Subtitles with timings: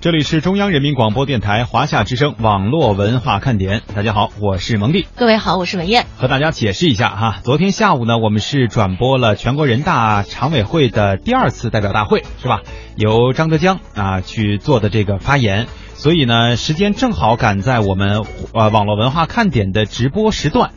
[0.00, 3.82] 这里是中央人民广播电台华夏之声网络文化看点。
[3.94, 5.06] 大家好，我是蒙蒂。
[5.14, 6.06] 各位好，我是文艳。
[6.16, 12.62] 和大家解释一下哈，昨天下午呢，我们是转播了全国人大常委会的第二次代表大会，是吧？
[12.96, 18.24] 由张德江啊去做的这个发言，所以呢，时间正好赶在我们
[18.54, 20.70] 呃网络文化看点的直播时段。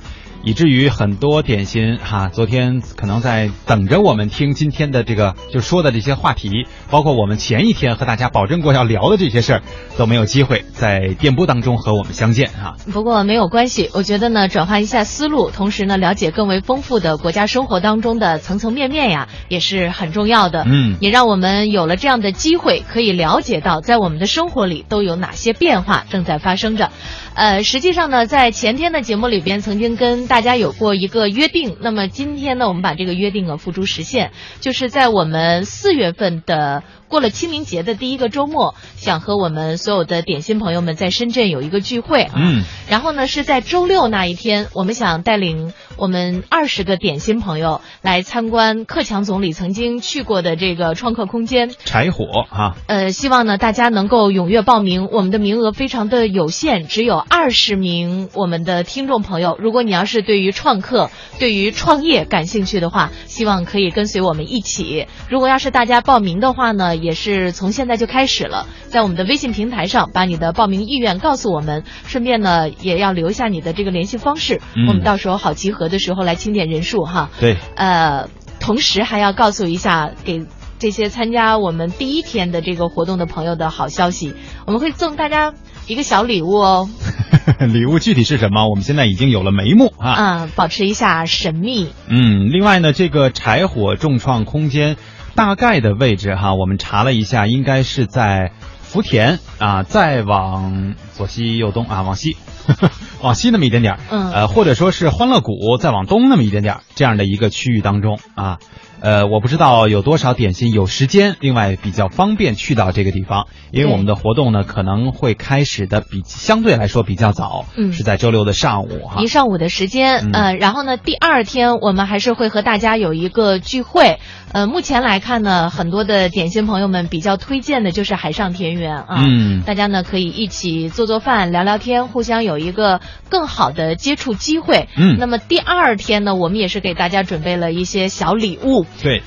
[0.44, 9.64] 以至于很多点心哈，昨天可能在等着我们听今天的这个就说的这些话题，包括我们前一天和大家保证过要聊的这些事儿，
[9.98, 12.76] 都没有机会在电波当中和我们相见哈。
[12.92, 20.66] 不过没有关系，我觉得呢，转换一下思路，同时呢，了解更为丰富的国家生活当中的层层面面呀，也是很重要的。
[20.68, 26.92] 嗯，也让我们有了这样的机会，可以了解到在我们的生活里都有哪些变化正在发生着。
[27.36, 31.78] 呃，实际上呢，在前天的节目里边，曾经跟大家有过一个约定。
[31.82, 36.84] 那么今天呢，我们把这个约定啊付诸实现，就是在我们四月份的。
[37.14, 42.34] 过了清明节的第一个周末，想和我们所有的点心朋友们在深圳有一个聚会啊。
[42.36, 42.64] 嗯。
[42.90, 51.70] 然后呢，是在周六那一天，我们想带领我们二十个点心朋友来参观克强总理曾经去过的这个创客空间。
[51.86, 52.76] 柴火啊。
[52.88, 59.56] 呃，希望呢大家能够踊跃报名，我们的名额非常的有限，只有二十名我们的听众朋友。
[59.60, 65.06] 如果你要是对于创客、对于创业感兴趣的话，希望可以跟随我们一起。
[65.30, 66.96] 如果要是大家报名的话呢？
[67.04, 77.30] 也是从现在就开始了，在我们的微信平台上把你的报名意愿告诉我们，顺便呢也要留下你的这个联系方式，我们到时候好集合的时候来清点人数哈。
[77.40, 80.46] 对，呃，同时还要告诉一下给
[80.80, 84.34] 这些参加我们第一天的这个活动的朋友的好消息，
[84.66, 85.54] 我们会送大家
[85.88, 86.90] 一个小礼物哦。
[87.60, 88.70] 礼物具体是什么？
[88.70, 90.16] 我们现在已经有了眉目啊。
[90.18, 91.90] 嗯，保持一下神秘。
[92.08, 94.96] 嗯，另外呢，这个柴火众创空间。
[95.36, 102.38] 大概的位置哈，我们查了一下，应该是在福田啊，再往左西右东啊，往西，
[103.22, 108.60] 往西那么一点点嗯，呃，或者说是欢乐谷再往东那么一点点这样的一个区域当中啊。
[109.02, 124.20] 呃，我不知道有多少点心有时间，另外比较方便去到这个地方，因为我们的活动呢可能会开始的比相对来说比较早，嗯，是在周六的上午哈，一上午的时间，呃，然后呢，第二天我们还是会和大家有一个聚会，
[124.54, 138.86] 呃，目前来看呢，很多的点心朋友们比较推荐的就是海上田园啊，嗯，大家呢可以一起做做饭、聊聊天，互相有一个更好的接触机会，嗯，那么第二天呢，我们也是给大家准备了一些小礼物。
[139.02, 139.24] 对，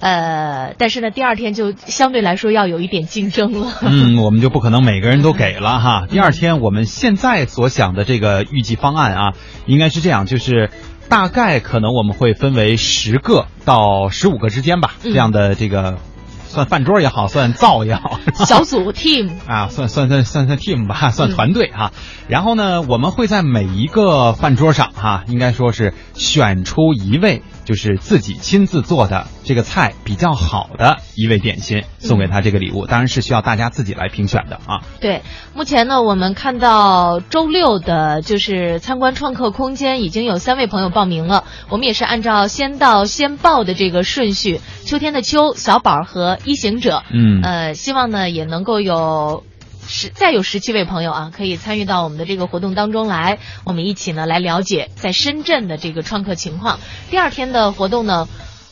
[0.00, 3.68] 呃，但是呢，第二天就相对来说要有一点竞争了。
[3.82, 6.06] 嗯，我们就不可能每个人都给了哈。
[6.10, 9.32] 第二天我们现在所想的这个预计方案啊，
[9.66, 10.70] 应该是这样，就是
[11.08, 15.98] 大概可能我们会分为十个到十五个之间吧，这样的这个。
[16.46, 21.90] 算饭桌也好，算灶也好， 小组 team 啊，算算算算算 team 吧，算团队哈。
[22.28, 32.86] 然后呢，我们会在每一个饭桌上哈，应该说是选出一位，就是自己亲自做的这个菜比较好的一位点心，送给他这个礼物。
[32.86, 34.82] 当然是需要大家自己来评选的啊。
[35.00, 35.22] 对，
[35.54, 46.38] 目前呢，我们看到周六的就是参观创客空间已经有三位朋友报名了，我们也是按照先到先报的这个顺序，秋天的秋小宝和。
[46.44, 49.44] 一行者，嗯，呃，希望呢也能够有
[49.86, 56.78] 十再有十七位朋友啊，可以参与到我们的这个活动当中来，我们一起呢来了解在深圳的这个创客情况。
[57.10, 58.28] 第二天的活动呢，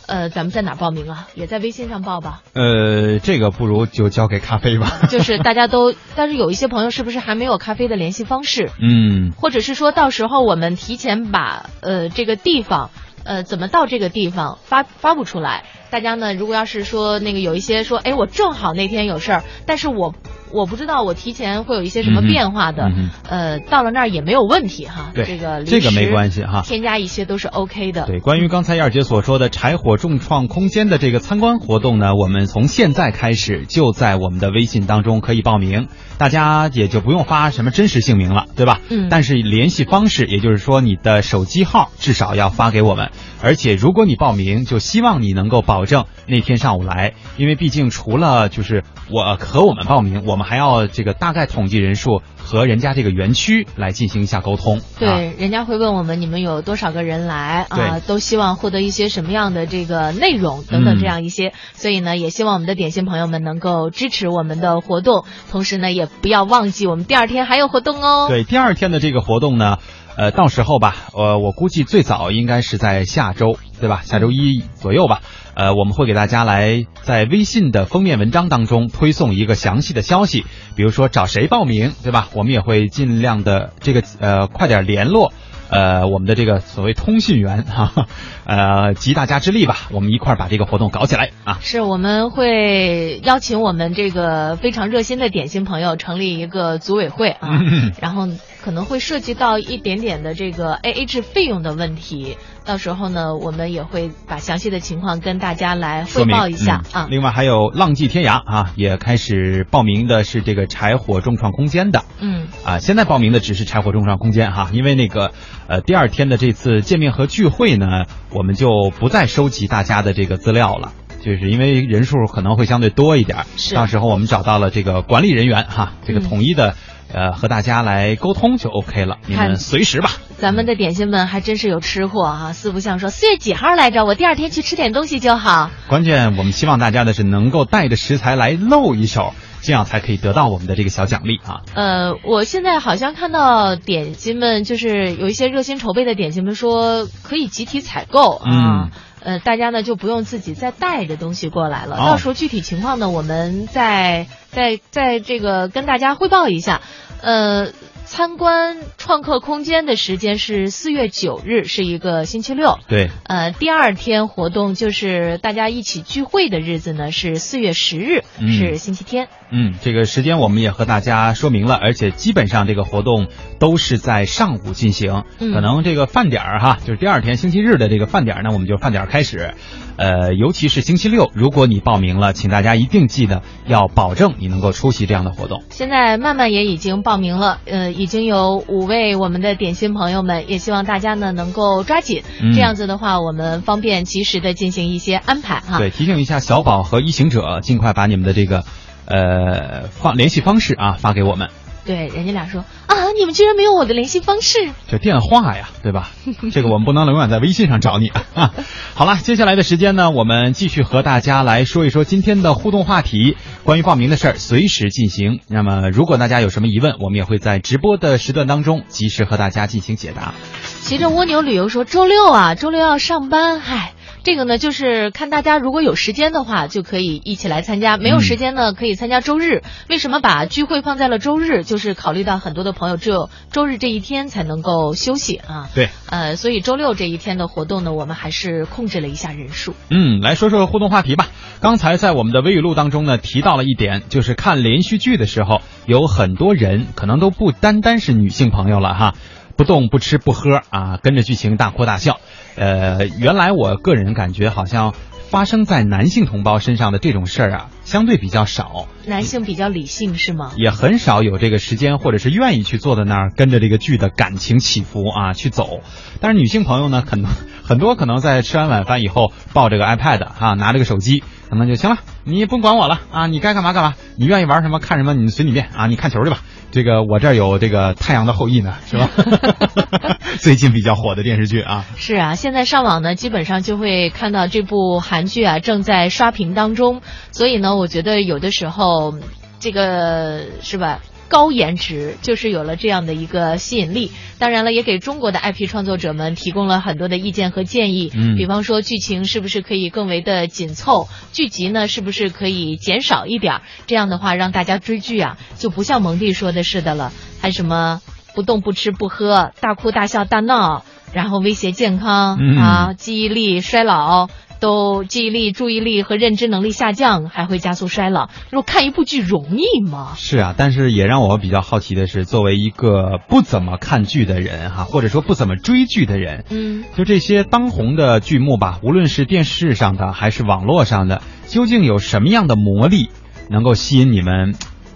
[0.06, 1.28] 呃，咱们在哪报名啊？
[1.34, 2.42] 也在微信上报吧。
[2.54, 5.00] 呃，这个不如就交给咖啡吧。
[5.10, 8.70] 就是大家都，但是有一些朋友是不是还没有咖啡的联系方式？
[8.80, 12.90] 嗯，或者是说到时候我们提前把呃这个地方，
[13.24, 15.64] 呃怎么到这个地方发发布出来。
[15.90, 20.14] 大家呢，如果要是说那个有一些说，哎，我正好那天有事儿，但是我
[20.52, 22.90] 我不知道我提前会有一些什么变化的，
[23.28, 25.10] 呃，到了那儿也没有问题哈。
[25.14, 28.06] 对，这个这个没关系哈，添加一些都是 OK 的。
[28.06, 38.80] 对，关于刚才燕儿姐所说的柴火众创空间的这个参观活动呢，我们从现在开始就在我们的微信当中可以报名，大家也就不用发什么真实姓名了，对吧？
[38.90, 39.08] 嗯。
[39.10, 43.10] 但是联系方式，也就是说你的手机号至少要发给我们，
[43.42, 46.04] 而且如果你报名，就希望你能够保证。
[46.26, 52.22] 那天上午来，因为毕竟除了就是我和我们报名，我们还要这个大概统计人数。
[52.44, 58.00] 和人家这个园区来进行一下沟通，对，人家会问我们你们有多少个人来啊？
[58.00, 68.26] 都希望获得一些什么样的这个内容等等这样一些，所以呢，也希望我们的点心朋友们能够支持我们的活动，同时呢，也不要忘记我们第二天还有活动哦。
[68.28, 69.78] 对，第二天的这个活动呢，
[70.16, 74.02] 呃，到时候吧，呃，我估计最早应该是在下周，对吧？
[74.04, 75.20] 下周一左右吧。
[75.54, 80.44] 呃，我们会给大家来在微信的封面文章当中推送一个详细的消息，
[80.76, 82.28] 比如说找谁报名，对吧？
[82.34, 85.32] 我们也会尽量的这个呃快点联络。
[85.68, 88.06] 呃，我们的这个所谓通讯员 哈，
[88.44, 91.58] 呃，集大家之力吧，我们一块儿把这个活动搞起来啊！
[91.62, 97.62] 是，我们会邀请我们这个非常热心的点心朋友成立一个组委会啊，
[98.02, 98.28] 然后
[98.62, 102.36] 可能会涉及到一点点的这个 A A 制费用的问题。
[102.64, 107.08] 到时候呢，我们也会把详细的情况跟大家来汇报一下啊。
[107.10, 112.04] 另外还有浪迹天涯啊，也开始报名的是这个柴火众创空间的。
[112.20, 112.46] 嗯。
[112.64, 115.32] 啊，现在报名的只是柴火众创空间哈，因为那个
[115.66, 123.38] 呃第二天的这次见面和聚会呢，我们就不再收集大家的这个资料了，就是因为人数可能会相对多一点。
[123.56, 123.74] 是。
[123.74, 126.76] 到时候我们找到了这个管理人员哈，这个统一的。
[127.12, 130.10] 呃，和大家来沟通就 OK 了，你们随时吧。
[130.38, 135.70] 咱们的点心们还真是有吃货哈，四不像说四月几号来着，我第二天去吃点东西就好。
[135.88, 141.62] 关键我们希望大家的是能够带着食材来露一手，这样才可以得到我们的这个小奖励啊。
[141.74, 148.90] 呃，我现在好像看到点心们就是有一些热心筹备的点心们说可以集体采购啊，
[149.24, 151.96] 呃，大家呢就不用自己再带着东西过来了。
[151.96, 156.80] 到时候具体情况呢，我们再再再这个跟大家汇报一下。
[157.22, 157.68] 呃，
[158.04, 162.78] 参观创客空间的时间是四月九日，是一个星期六。
[162.88, 163.10] 对。
[163.24, 169.28] 呃，第二天活动就是大家一起聚会的日子呢，是四月十日，是星期天。
[169.52, 173.28] 嗯，这个时间我们也和大家说明了，而且基本上这个活动
[173.58, 175.24] 都是在上午进行。
[175.38, 175.52] 嗯。
[175.52, 179.54] 可能这个饭点儿哈，就是第二天星期日的这个饭点儿呢，我们就饭点儿开始。
[179.98, 185.62] 呃，尤其是星期六，如果你报名了，请大家一定记得要保证你能够出席这样的活动。
[185.68, 192.22] 现在曼曼也已经报名了，呃，已经有五位我们的点心朋友们，也希望大家呢能够抓紧，
[192.54, 195.76] 这样子的话，我们方便及时的进行一些安排哈。
[195.76, 198.64] 对，提醒一下小宝和一行者，尽快把你们的这个
[199.06, 201.50] 呃方联系方式啊发给我们。
[201.84, 204.70] 对，人家俩说啊，你们居然没有我的联系方式？
[204.86, 206.10] 这电话呀，对吧？
[206.52, 208.54] 这个我们不能永远在微信上找你啊。
[208.94, 215.40] 好了，接下来的时间呢，我们继续和大家来说一说今天的互动话题，关于报名的事儿，随时进行。
[215.48, 220.34] 那么，如果大家有什么疑问，我们也会在直播的时段当中及时和大家进行解答。
[220.82, 223.94] 骑着蜗牛旅游说，周六啊，周六要上班，嗨。
[224.24, 229.62] 这个呢，就是看大家如果有时间的话，就可以一起来参加；没有时间呢，可以参加周日。
[229.88, 231.64] 为什么把聚会放在了周日？
[231.64, 235.68] 就是考虑到很多的朋友只有周日这一天才能够休息啊。
[235.74, 239.74] 对，呃，所以周六这一天的活动呢，我们还是控制了一下人数。
[239.90, 241.26] 嗯，来说说互动话题吧。
[241.60, 249.14] 刚才在我们的微语录当中呢，提到了一点，就是看连续剧的时候，有很多人可能都不单单是女性朋友了哈。
[249.54, 252.18] 不动不吃不喝啊，跟着剧情大哭大笑。
[252.56, 254.94] 呃，原来我个人感觉好像
[255.30, 258.86] 发生在男性同胞身上的这种事儿啊，相对比较少。
[259.06, 260.52] 男性比较理性是吗？
[260.56, 265.80] 也很少有这个时间或者是愿意去坐在那儿跟着这个剧的感情起伏啊去走。
[266.20, 267.30] 但是女性朋友呢，可能
[267.64, 276.38] 很多可能在吃完晚饭以后抱着个 iPad 哈，拿着个手机，可能就行了，你不管我了啊，你该干嘛干嘛，你愿意玩什么看什么，你随你便啊，你看球去吧。
[276.70, 279.10] 这个我这儿有这个《太阳的后裔》呢，是吧？
[280.40, 281.84] 最近比较火的电视剧啊。
[281.96, 287.02] 是啊，现在上网呢，基本上就会看到这部韩剧啊正在刷屏当中，
[287.32, 289.12] 所以呢，我觉得有的时候，
[289.60, 291.00] 这个是吧？
[291.32, 298.12] 高颜值就是有了这样的一个吸引力，当然了，也给中国的 IP 创作者们提供了很多的意见和建议。
[298.14, 303.62] 嗯，比方说剧情是不是可以更为的紧凑，剧集呢是不是可以减少一点？
[303.86, 308.02] 这样的话，让大家追剧啊就不像蒙蒂说的似的了，还什么
[308.34, 314.28] 不动不吃不喝，大哭大笑大闹，然后威胁健康啊，记忆力衰老。
[314.62, 318.28] 都记忆力、注意力和认知能力下降，还会加速衰老。
[318.52, 320.12] 说看一部剧容易吗？
[320.16, 333.08] 是啊，但是也让我比较好奇的是，作为一个不怎么看剧的人哈，或者说不怎么追剧的人，嗯，就这些当红的剧目吧，无论是电视上的还是网络上的，究竟有什么样的魔力，
[333.50, 334.54] 能够吸引你们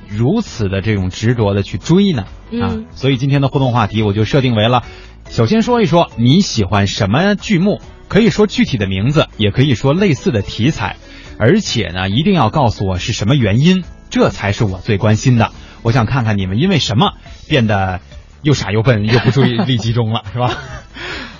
[0.08, 2.26] 如此的这种执着的去追呢？
[2.62, 4.84] 啊，所以今天的互动话题我就设定为了，
[5.28, 7.80] 首先说一说你喜欢什么剧目。
[8.08, 10.96] 可以说具体的名字，也可以说类似的题材，
[11.38, 15.50] 而且呢，一定要告诉我是什么原因，这才是我最关心的。
[15.82, 17.12] 我想看看你们因为什么
[17.48, 18.00] 变得
[18.42, 20.56] 又傻又笨又不注意力集中了， 是吧？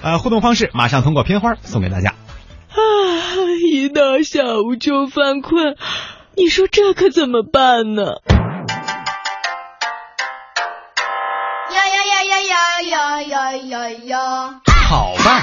[0.03, 2.11] 呃，互动方式马上通过片花送给大家。
[2.11, 2.77] 啊，
[3.73, 5.77] 一到下午就犯困，
[6.37, 8.03] 你说这可怎么办呢？
[11.73, 13.23] 呀呀呀呀呀呀！
[13.23, 14.61] 呀呀呀呀！
[14.89, 15.43] 好办，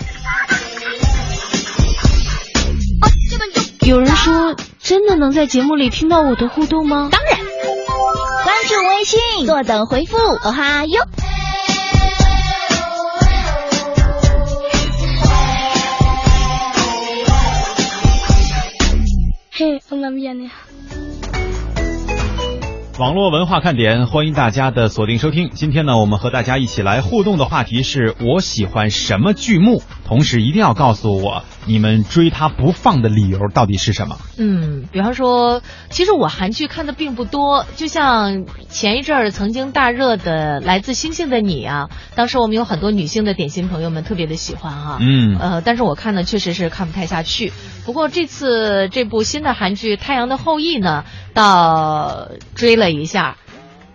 [3.87, 7.09] 有人说，真的能在节目里听到我的互动吗？
[7.11, 7.35] 当然，
[8.43, 11.01] 关注微信，坐等回复，哦哈哟。
[19.51, 20.51] 嘿，我那边呢？
[22.99, 25.49] 网络文化看点，欢迎大家的锁定收听。
[25.55, 34.17] 今天呢，我们和大家一起来互动的话题是我喜欢什么剧目，同时一定要告诉我你们追他不放的理由到底是什么。
[34.37, 47.53] 嗯，比方说，其实我韩剧看的并不多，就像前一阵儿曾经大热的《来自星星的你》啊，当时我们有很多女性的点心朋友们特别的喜欢哈、嗯呃，但是我看呢确实是看不太下去。
[47.85, 53.37] 不过这次这部新的韩剧《太阳的后裔》呢，倒追了一下，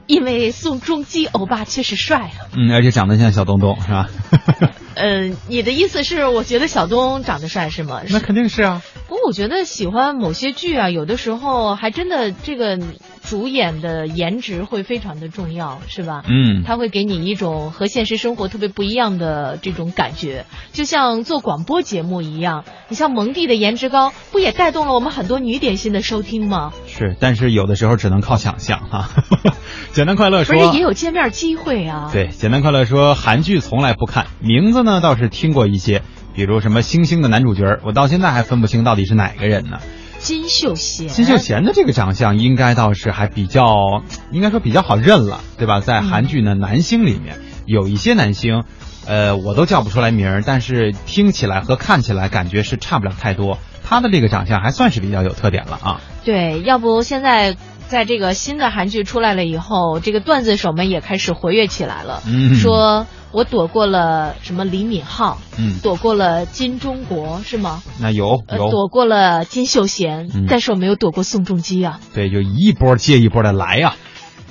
[0.06, 2.48] 因为宋仲基欧巴确实帅啊。
[2.56, 4.08] 嗯，而且长得像小东东，是吧？
[4.96, 8.00] 呃，你的意思是，我觉得小东长得帅是吗？
[8.08, 8.82] 那肯定是啊。
[9.08, 12.78] 不过我觉得喜欢某些剧啊，有的时候还真的这个
[13.22, 16.22] 主演的颜值会非常的重要，是吧？
[16.26, 22.64] 嗯，他会给你一种和现实生活特别不一样的这种感觉，就像做广播节目一样。
[22.88, 26.72] 你像蒙蒂的颜值高，不也带动了我们很多女点心的收听吗？
[26.86, 29.10] 是，但是有的时候只能靠想象哈。
[29.92, 36.00] 简单快乐说不说，是也有见面机会啊？，对，简单快乐说，韩剧从来不看，名字呢倒是听过一些，
[36.34, 39.80] 比如什么《星星》的男主角，我到现在还分不清到底是哪个人呢。
[40.18, 44.02] 金秀贤，金秀贤的这个长相应该倒是还比较，
[44.32, 45.80] 应该说比较好认了，对吧？
[45.80, 48.64] 在韩剧呢，男星里面有一些男星，
[49.06, 53.58] 呃，我都叫不出来名儿，但是听起来和看起来感觉是差不了太多。
[53.84, 56.00] 他的这个长相还算是比较有特点了啊。
[56.24, 57.56] 对，要不现在
[57.88, 62.56] 在这个新的韩剧出来了以后，这个段子手们也开始活跃起来了，嗯。
[62.56, 67.82] 说我躲过了什么李敏镐，嗯，躲过了金钟国是吗？
[68.00, 70.46] 那有躲过了金秀贤，嗯。
[70.48, 72.00] 但是我没有躲过宋仲基啊。
[72.14, 73.94] 对，就一波接一波的来呀、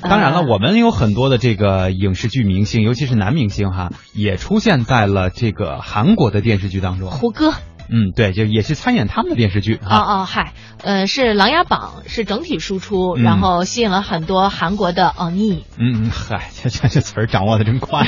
[0.02, 7.10] 当然了，呃我们有很多的这个影视剧明星，尤其是男明星哈，也出现在了这个韩国的电视剧当中。
[7.10, 7.54] 胡歌
[7.90, 9.96] 嗯，对，就也是参演他们的电视剧啊哈。
[9.98, 15.64] 啊嗨，呃是《琅琊榜》是整体输出，嗯然后吸引了很多韩国的欧尼。
[15.78, 18.08] 嗯，嗯嗨，这这这词儿掌握的真快、啊，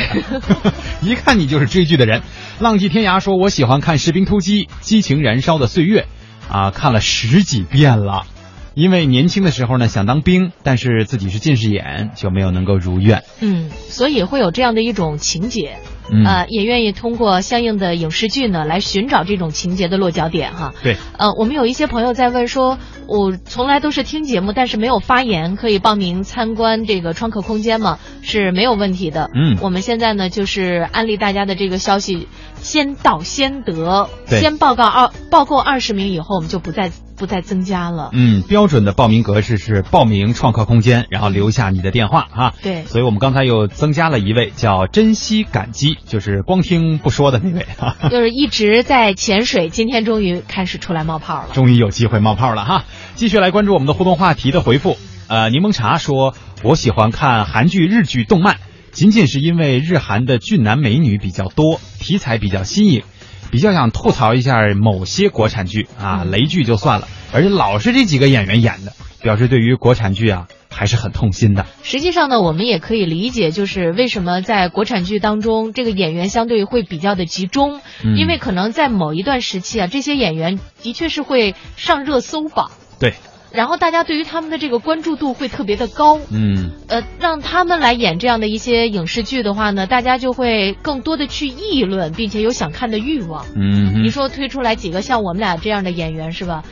[1.02, 2.24] 一看你就是追剧的人。
[2.60, 6.08] 浪迹天涯说，我喜欢看《士兵突击》《激情燃烧的岁月》，
[6.54, 8.26] 啊，看了十几遍了。
[8.74, 13.24] 因为年轻的时候呢想当兵，但是自己是近视眼，就没有能够如愿。
[13.42, 15.78] 嗯，所以会有这样的一种情节，
[16.12, 20.74] 嗯，呃，也愿意通过相应的影视剧呢来寻找这种情节的落脚点哈。
[20.84, 28.00] 对，呃，我们有一些朋友在问说，我从来都是听节目，但是没有发言，可以报名参观这个创客空间吗？
[28.22, 29.30] 是没有问题的。
[29.34, 38.12] 嗯我们现在呢就是安利大家的这个消息，先到先得，先报告二报够二十名以后，我们就不再不再增加了。
[38.14, 42.54] 嗯，标准的报名格式是报名创客空间，然后留下你的电话啊。
[42.62, 51.50] 对所以我们刚才又增加了一位叫珍惜感激，就是光听不说的那位哈、 就是一直在潜水，今天终于开始出来冒泡了。
[51.54, 52.86] 终于有机会冒泡了哈！
[53.16, 54.98] 继续来关注我们的互动话题的回复。
[55.28, 58.58] 呃，柠檬茶说，我喜欢看韩剧、日剧、动漫，
[58.92, 63.04] 仅仅是因为日韩的俊男美女比较多，题材比较新颖，
[63.51, 66.32] 比较想吐槽一下某些国产剧啊，嗯。
[66.32, 71.66] 雷剧就算了，而且老是这几个演员演的，表示对于国产剧啊还是很痛心的。
[71.84, 78.18] 实际上呢，我们也可以理解，就是为什么在国产剧当中，这个演员相对会比较的集中，嗯。
[78.18, 83.13] 因为可能在某一段时期啊，这些演员的确是会上热搜榜，对，
[83.58, 93.48] 然后大家对于他们的这个关注度会特别的高，嗯，呃，让他们来演这样的一些影视剧的话呢，大家就会更多的去议论，并且有想看的欲望。
[93.56, 96.64] 嗯，你说推出来几个像我们俩这样的演员是吧？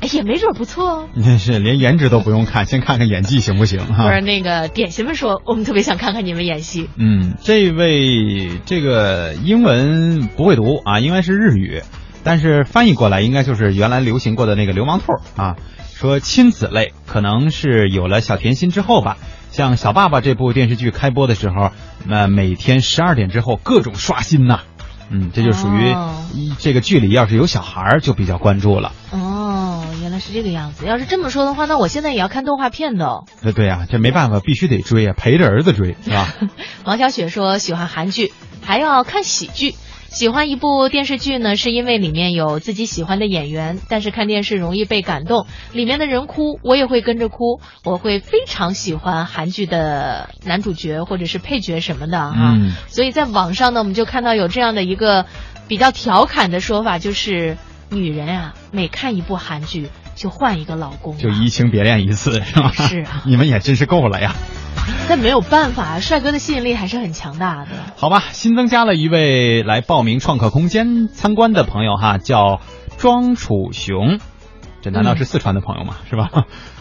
[0.00, 1.08] 哎，也没准不错哦。
[1.16, 4.06] 真 是连颜值都不用看，先看看演技行不行哈？
[4.06, 6.88] 不是那个点心们说，我们特别想看看你们演戏。
[6.96, 11.82] 嗯，这位这个英文不会读啊，应该是日语，
[12.22, 15.56] 但是翻译过来应该就是原来流行过的那个流氓兔啊。
[16.02, 19.18] 说亲子类可能是有了小甜心之后吧，
[19.52, 21.70] 像《小爸爸》这部电视剧开播的时候，
[22.04, 24.62] 那每天十二点之后各种刷新呐、
[25.10, 25.94] 嗯，这就属于
[26.58, 28.90] 这个剧里要是有小孩儿就比较关注了。
[29.12, 30.86] 哦，原来是这个样子。
[30.86, 33.24] 要是这么说的话，那我现在也要看动画片的哦。
[33.40, 36.34] 呃，对呀、这没办法，必须得追啊，陪着儿子追是吧？
[36.84, 39.76] 王小雪说喜欢韩剧，还要看喜剧。
[40.12, 47.60] 喜欢一部电视剧呢，是因为里面有自己喜欢的演员，但是看电视容易被感动，里面的人哭，我也会跟着哭。
[47.82, 52.52] 我会非常喜欢韩剧的男主角或者是配角什么的哈。
[52.54, 55.24] 嗯所以在网上呢，我们就看到有这样的一个
[55.66, 57.56] 比较调侃的说法，就是
[57.88, 62.70] 女人啊，每看一部韩剧就换一个老公啊，就移情别恋一次是吧？
[62.76, 64.34] 是啊 你们也真是够了呀。
[65.08, 67.70] 但没有办法，帅哥的吸引力还是很强大的。
[67.96, 72.60] 好吧，新增加了一位来报名创客空间参观的朋友哈，叫
[72.98, 74.18] 庄楚雄。
[74.80, 75.96] 这难道是四川的朋友吗？
[76.10, 76.28] 是吧？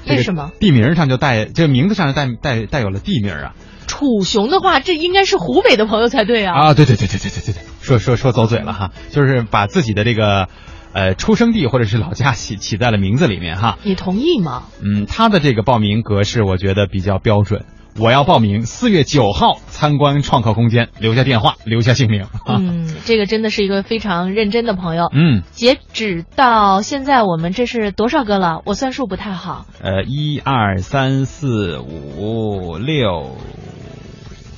[0.07, 3.53] 为什么地名上就带这个名字上就带带带有了地名啊？
[3.85, 6.69] 楚雄的话，这应该是湖北的朋友才对啊。
[6.69, 10.47] 啊，对对对对对对对对，说说说走嘴了哈，就是把自己的这个
[10.93, 13.77] 呃出生地或者是老家起起在了名字里面哈。
[13.83, 14.63] 你同意吗？
[14.81, 17.65] 嗯，他的这个报名格式我觉得比较标准。
[17.99, 22.25] 我要报名四月九号参观创客空间，留下电话，留下姓名。
[22.47, 25.09] 嗯，这个真的是一个非常认真的朋友。
[25.13, 28.61] 嗯，截止到现在，我们这是多少个了？
[28.65, 29.65] 我算数不太好。
[29.81, 33.35] 呃，一二三四五六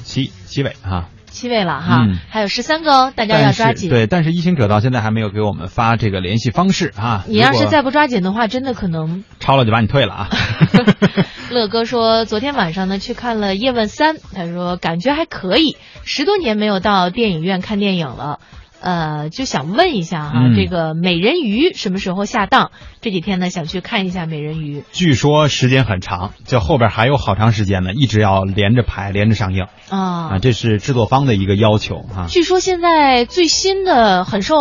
[0.04, 3.90] 七七位哈，七位了哈，嗯还有十三个哦，大家要抓紧。
[3.90, 7.25] 对，但是一行者到现在还没有给我们发这个联系方式啊。
[7.28, 9.24] 你要是再不抓紧的话，真的可能。
[9.42, 10.30] 超了就把你退了啊。
[11.52, 15.75] 乐哥说，昨天晚上呢去看了《叶问三》，他说感觉还可以，
[16.06, 18.40] 十多年没有到电影院看电影了。
[18.84, 22.72] 呃，就想问一下哈，嗯这个美人鱼什么时候下档？
[23.00, 30.00] 这几天呢想去看一下美人鱼据说时间很长，就后边还有好长时间呢，一直要连着排，连着上映啊
[30.34, 32.28] 啊，这是制作方的一个要求啊。
[32.28, 34.56] 据说现在最新的很受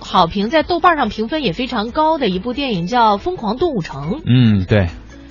[0.00, 4.20] 好评，在豆瓣上评分也非常高的一部电影叫《疯狂动物城》。
[4.24, 4.88] 嗯，对，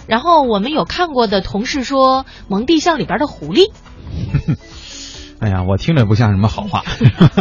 [0.07, 3.71] 然后我们有看过的同事说，蒙蒂像里边的狐狸。
[5.45, 6.83] 哎呀，我听着不像什么好话。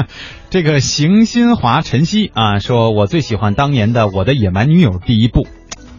[0.50, 5.48] 这个邢新华晨曦啊，说我最喜欢当年的《我的野蛮女友》第一部。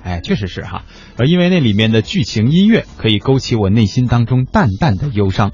[0.04, 0.84] 哎，确实是哈，
[1.18, 5.52] 而因为那里面的剧情音乐可以勾起我内心当中淡淡的忧伤。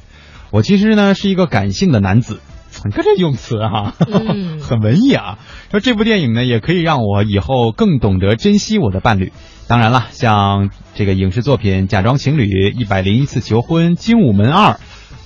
[0.51, 2.41] 我其实呢是一个感性的男子，
[2.83, 5.39] 你看这用词哈、嗯 很文艺啊。
[5.71, 9.31] 说这部电影呢，也可以让我以后更懂得珍惜我的伴侣。
[9.69, 12.43] 当然了，像这个影视作品《假装情侣》
[12.77, 14.73] 《一百零一次求婚》《精武门二》，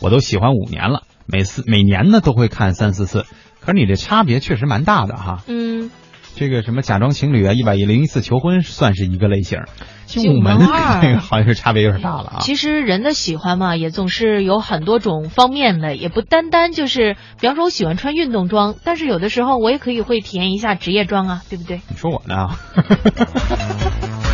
[0.01, 3.25] 我都喜欢五年了，每次每年呢都会看三四次。
[3.59, 5.43] 可是你这差别确实蛮大的哈。
[5.47, 5.89] 嗯，
[6.35, 9.61] 这个什么假装情侣啊，一百零一次求婚算是一个类型，
[10.05, 12.37] 精精武武门门二那个好像是差别有点大了啊。
[12.41, 21.81] 其实人的喜欢嘛，也总是有很多种方面的，也不单单就是，比方说我喜欢穿运动装，但是有的时候我也可以会体验一下职业装啊，对不对？
[21.89, 22.49] 你说我呢？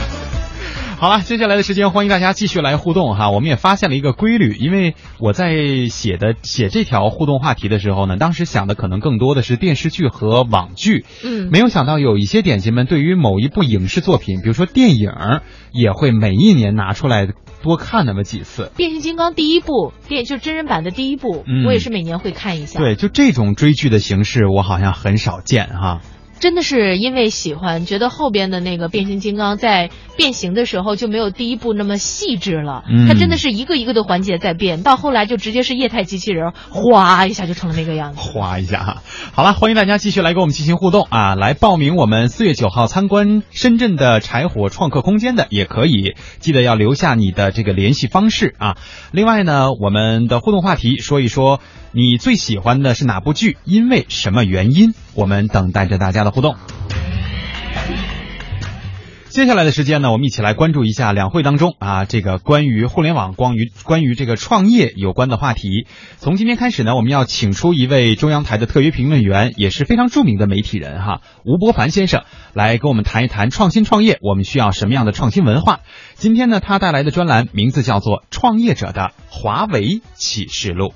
[1.01, 3.31] 好了，接下来的时间欢迎大家继续来互动哈。
[3.31, 15.09] 我们也发现了一个规律，因为我在写的写这条互动话题的时候呢，当时想的可能更多的是电视剧和网剧，嗯，没有想到有一些点心们对于某一部影视作品，比如说电影，
[15.71, 17.27] 也会每一年拿出来
[17.63, 18.71] 多看那么几次。
[18.77, 22.79] 变形金刚第一部电就真人版的第一部，嗯我也是每年会看一下。
[22.79, 26.01] 对，就这种追剧的形式，我好像很少见哈。
[26.41, 32.83] 真的是因为喜欢，觉得后边的那个变形金刚在变形的时候就没有第一部那么细致了。
[32.89, 38.19] 嗯它真的是一个一个的环节在变，到后来就直接是液态机器人，哗一下就成了那个样子。
[38.19, 39.03] 哗一下哈。
[39.33, 41.35] 好了，欢迎大家继续来跟我们进行互动啊！
[41.35, 48.77] 来报名我们四月九号参观深圳的柴火创客空间的也可以，记得要留下你的这个联系方式啊。
[49.11, 51.59] 另外呢，我们的互动话题说一说
[51.93, 54.93] 你最喜欢的是哪部剧，因为什么原因？
[55.13, 56.55] 我们等待着大家的互动。
[59.27, 65.85] 接下来的时间呢，我们一起来关注一下两会当中啊，这个关于互联网、关于关于这个创业有关的话题。
[66.17, 72.23] 从今天开始呢，我们要请出一位中央台的特约评论员，也是非常著名的媒体人哈，吴伯凡先生，
[72.53, 75.81] 来跟我们谈一谈创新创业，我们需要什么样的创新文化。
[76.15, 80.87] 今天呢，他带来的专栏名字叫做《创业者的华为启示录》。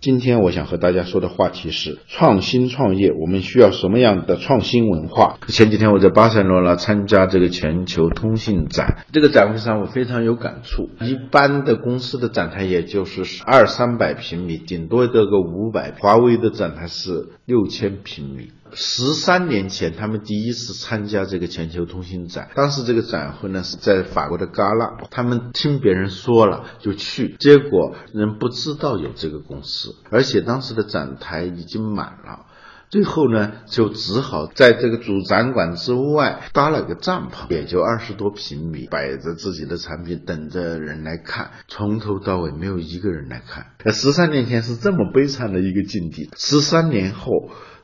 [0.00, 5.36] 今天我想和大家说的话题是创新创业，我们需要什么样的创新文化？
[5.48, 10.88] 前几天我在巴塞罗那参加这个全球通信展，这个展会上我非常有感触。
[11.02, 18.52] 一般的公司的展台也就是二三百平米，顶多得个五百，华为的展台是六千平米。
[18.72, 32.46] 十三年前，他们第一次参加这个全球通信展，当时这个展会呢是在法国的戛纳，他们听别人说了就去，结果人不知道有这个公司，而且当时的展台已经满了。
[32.90, 41.52] 最后呢，就只好在这个主展馆之外搭了个帐篷，也就二十多平米，摆着自己的产品，等着人来看。
[41.68, 43.66] 从头到尾没有一个人来看。
[43.92, 47.30] 十三年前是这么悲惨的一个境地，十三年后。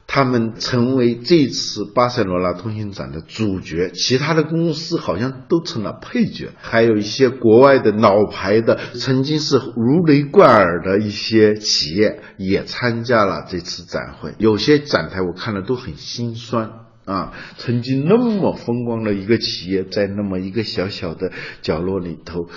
[0.07, 14.35] 他们成为这次巴塞罗那通信展的主角，其他的公司好像都成了配角，还有一些国外的老牌的、曾经是如雷贯耳的一些企业也参加了这次展会。
[14.39, 16.71] 有些展台我看了都很心酸
[17.05, 22.49] 啊，曾经那么风光的一个企业，在那么一个小小的角落里头。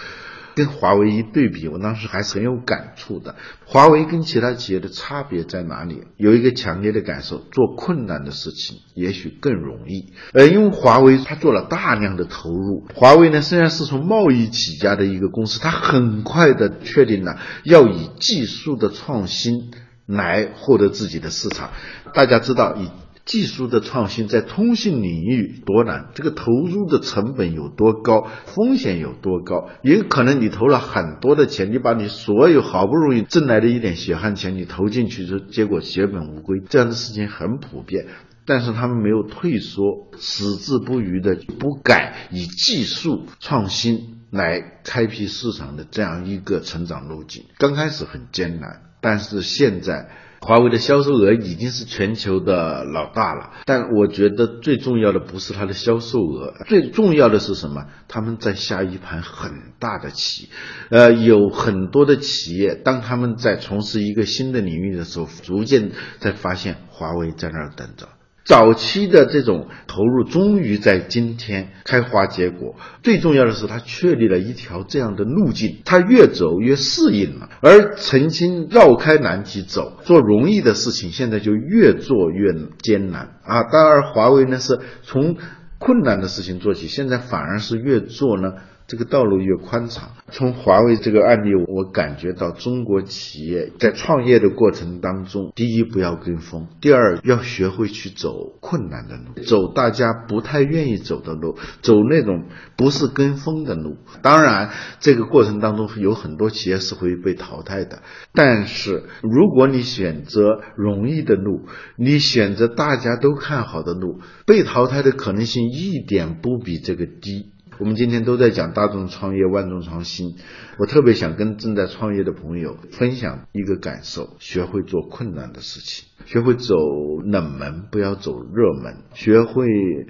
[0.59, 3.35] 跟华为一对比，我当时还是很有感触的。
[3.65, 6.03] 华为跟其他企业的差别在哪里？
[6.17, 10.11] 有一个强烈的感受：做困难的事情也许更容易。
[10.33, 12.83] 呃，因为华为它做了大量的投入。
[12.93, 19.71] 华为呢，虽然是从贸易起家的一个公司，它很快的确定了要以技术的创新
[20.05, 21.69] 来获得自己的市场。
[22.13, 22.89] 大家知道以。
[23.29, 29.69] 技术的创新在通信领域多难，这个投入的成本有多高，风险有多高？
[29.83, 38.07] 也可能你投了很多的钱，你把你所有好不容易挣来的一点血汗钱你投进去，之后结果血本无归，这样的事情很普遍。
[38.47, 47.43] 但是他们没有退缩，矢志不渝的不改以技术创新来开辟市场的这样一个成长路径。
[47.59, 50.09] 刚开始很艰难，但是现在。
[50.41, 57.85] 华为的销售额已经是全球的老大了，但我觉得最重要的不是它的销售额，最重要的是什么？
[58.07, 60.49] 他们在下一盘很大的棋。
[60.89, 68.07] 呃，有很多的企业，当他们在从事一个新的领域的时候，逐渐在发现华为在那儿等着。
[68.49, 72.75] 早期的这种投入终于在今天开花结果。
[73.03, 77.47] 最重要的是，它确立了一条这样的路径，它越走越适应了。
[77.61, 83.61] 而曾经绕开难题走，做容易的事情，现在就越做越艰难啊！
[83.71, 85.37] 当然，华为呢是从
[85.77, 88.53] 困难的事情做起，现在反而是越做呢。
[88.89, 90.09] 这个道路越宽敞。
[90.31, 103.97] 从华为这个案例，我感觉到中国企业在创业的过程当中，第一不要跟风，第二要学会去走困难的路，走大家不太愿意走的路，走那种不是跟风的路。
[104.23, 108.01] 当然，这个过程当中有很多企业是会被淘汰的。
[108.33, 117.51] 但是，如果你选择容易的路，你选择大家都看好的路，被淘汰的可能性一点不比这个低。
[117.79, 120.35] 我们今天都在讲大众创业、万众创新，
[120.79, 126.75] 我特别想跟正在创业的朋友分享一个感受：学会做困难的事情，学会走
[127.23, 129.65] 冷门，不要走热门，学会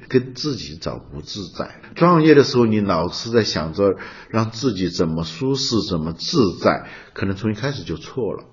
[0.08, 1.80] 跟自己找不自在。
[1.94, 3.98] 创业的时候，你老是在想着
[4.32, 8.46] 让自己怎么舒适、怎么自在，可能从一开始就错了。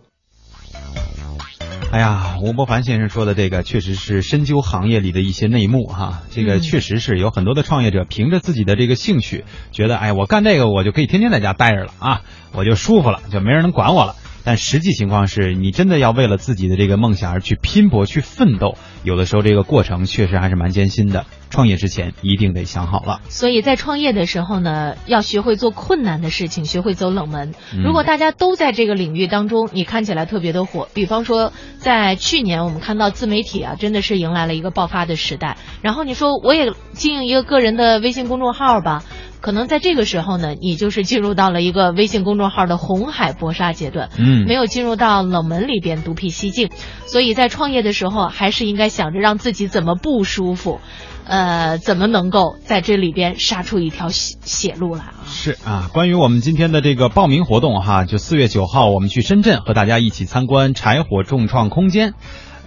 [1.92, 6.22] 哎呀，吴伯凡先生说的这个确实是深究行业里的一些内幕哈。
[6.30, 14.16] 这个确实是有很多的创业者凭着自己的这个兴趣，觉得哎，我干这个我就可以天天在家待着了啊，我就舒服了，就没人能管我了。
[14.44, 21.24] 但实际情况是你真的要为了自己的这个梦想而去拼搏、去奋斗，有的时候这个过程确实还是蛮艰辛的。
[21.56, 23.22] 创业之前一定得想好了。
[23.30, 27.54] 所以在创业的时候呢，要学会做困难的事情，学会走冷门。
[27.82, 35.56] 如果大家都在这个领域当中，你看起来特别的火，比方说在去年我们看到自媒体啊，真的是迎来了一个爆发的时代。
[35.80, 39.02] 然后你说我也经营一个个人的微信公众号吧。
[39.40, 46.70] 可能在这个时候呢，你就是进入到了一个微信公众号的红海搏杀阶段，嗯，没有进入到冷门里边独辟蹊径，
[47.06, 50.80] 所以在创业的时候，还是应该想着让自己怎么不舒服，
[51.28, 55.26] 呃，怎么能够在这里边杀出一条血血路来啊？
[55.26, 62.14] 是啊，关于我们今天的这个报名活动哈，就四月九号我们去深圳和大家一起参观柴火重创空间，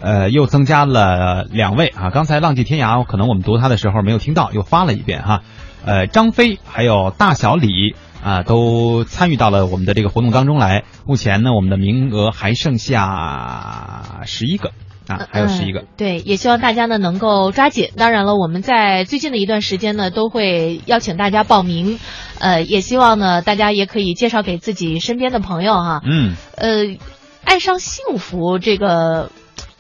[0.02, 5.42] 呃，又增加了两位啊，刚才浪迹天涯可能我们读他的时候没有听到，又发了一遍哈。
[5.86, 10.84] 呃，张飞还有大小李啊，都参与到了我们的这个活动当中来。
[11.06, 14.72] 目前呢，我们的名额还剩下十一个
[15.10, 15.86] 啊，还有十一个。
[15.98, 17.90] 对，也希望大家呢能够抓紧。
[17.98, 22.00] 当然了，我们在最近的一段时间呢，都会邀请大家报名。
[22.40, 26.02] 呃，也希望呢，大家也可以介绍给自己身边的朋友哈。
[26.06, 26.36] 嗯。
[26.56, 26.98] 呃，
[27.44, 29.32] 爱上幸福这个，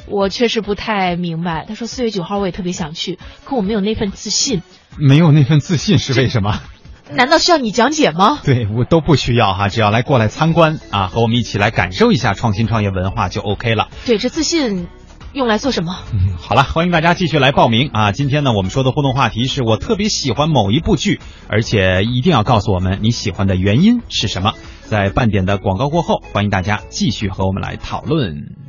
[0.07, 1.65] 我确实不太明白。
[1.67, 4.63] 他说四月九号我也特别想去，可我没有那份自信。
[4.97, 6.59] 没有那份自信是为什么？
[7.11, 8.39] 难道需要你讲解吗？
[8.43, 13.87] 对我都不需要哈，只要来过来参观啊，和我们一起来感受一下创新创业文化就 OK 了。
[14.05, 14.87] 对，这自信
[15.33, 15.95] 用来做什么？
[16.11, 18.11] 嗯，好了，欢迎大家继续来报名啊！
[18.11, 24.53] 今天呢，我们说的互动话题是我特别喜欢某一部剧，而且一定要告诉我们你喜欢的原因是什么。
[24.85, 28.68] 在半点的广告过后，欢迎大家继续和我们来讨论。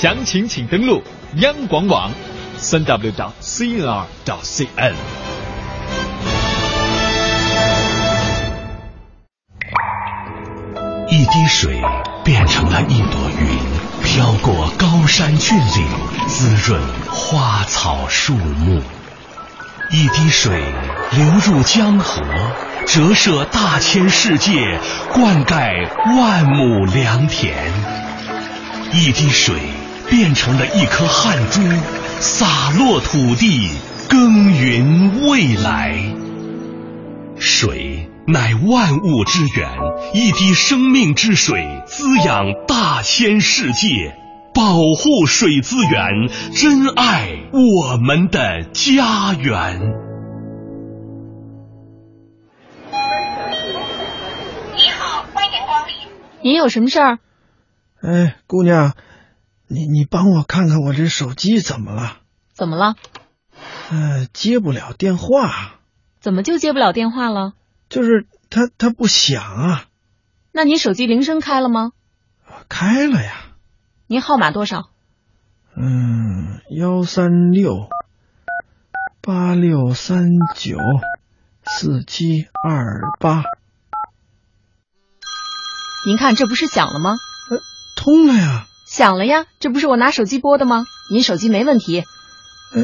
[0.00, 1.02] 详情请登录
[1.42, 2.10] 央广网，
[2.56, 4.94] 三 w 到 cnr 到 cn。
[11.10, 11.82] 一滴水
[12.24, 13.58] 变成了一朵云，
[14.02, 15.86] 飘过高山峻岭，
[16.26, 18.80] 滋润花草树木。
[19.90, 20.64] 一滴水
[21.10, 22.22] 流入江河，
[22.86, 24.80] 折射大千世界，
[25.12, 25.86] 灌溉
[26.18, 27.54] 万亩良田。
[28.92, 29.54] 一滴水
[30.10, 31.62] 变成了一颗汗珠，
[32.18, 33.70] 洒落土地，
[34.08, 35.96] 耕耘未来。
[37.38, 39.68] 水乃万物之源，
[40.12, 44.16] 一滴生命之水滋养大千世界，
[44.52, 49.80] 保护水资源，珍爱我们的家园。
[56.42, 57.18] 您有什么事儿？
[58.02, 58.94] 哎，姑娘，
[59.72, 62.16] 你你帮我看看我这手机怎么了？
[62.52, 62.96] 怎么了？
[63.90, 65.76] 呃，接不了电话，
[66.20, 67.52] 怎么就接不了电话了？
[67.88, 69.84] 就是它它不响啊。
[70.50, 71.92] 那你手机铃声开了吗？
[72.68, 73.44] 开了呀。
[74.08, 74.90] 您号码多少？
[75.76, 77.88] 嗯，幺三六
[79.22, 80.78] 八六三九
[81.62, 83.44] 四七二八。
[86.08, 87.10] 您看这不是响了吗？
[87.50, 87.58] 呃，
[87.96, 88.66] 通了呀。
[88.90, 90.84] 响了呀，这不是我拿手机拨的吗？
[91.12, 92.00] 您手机没问题。
[92.74, 92.82] 呃，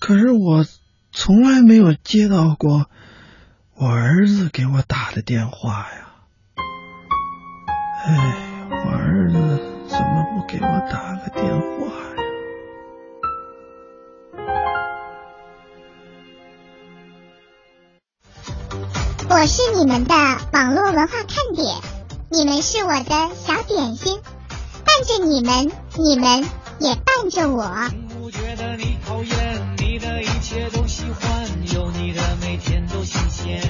[0.00, 0.66] 可是我
[1.12, 2.86] 从来没有接到过
[3.76, 6.08] 我儿子给我打的电话呀。
[8.04, 9.36] 哎，我儿子
[9.88, 12.16] 怎么不给我打个电话呀？
[19.30, 20.14] 我是你们的
[20.52, 21.76] 网络文化看点，
[22.28, 24.35] 你们是我的小点心，伴
[25.06, 26.44] 着你们，你们
[26.80, 27.72] 也伴着我。
[28.20, 33.62] 不觉得你讨厌，你的一切都喜欢，有你的每天都新鲜。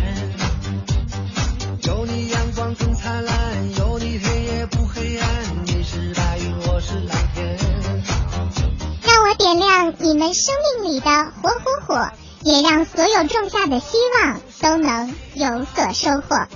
[1.83, 3.35] 有你阳光更灿烂，
[3.79, 5.29] 有你黑夜不黑暗，
[5.67, 7.59] 你是白云，我是蓝天。
[9.03, 11.11] 让我点亮你们生命里的
[11.43, 12.11] 火火火，
[12.43, 16.47] 也让所有种下的希望都能有所收获。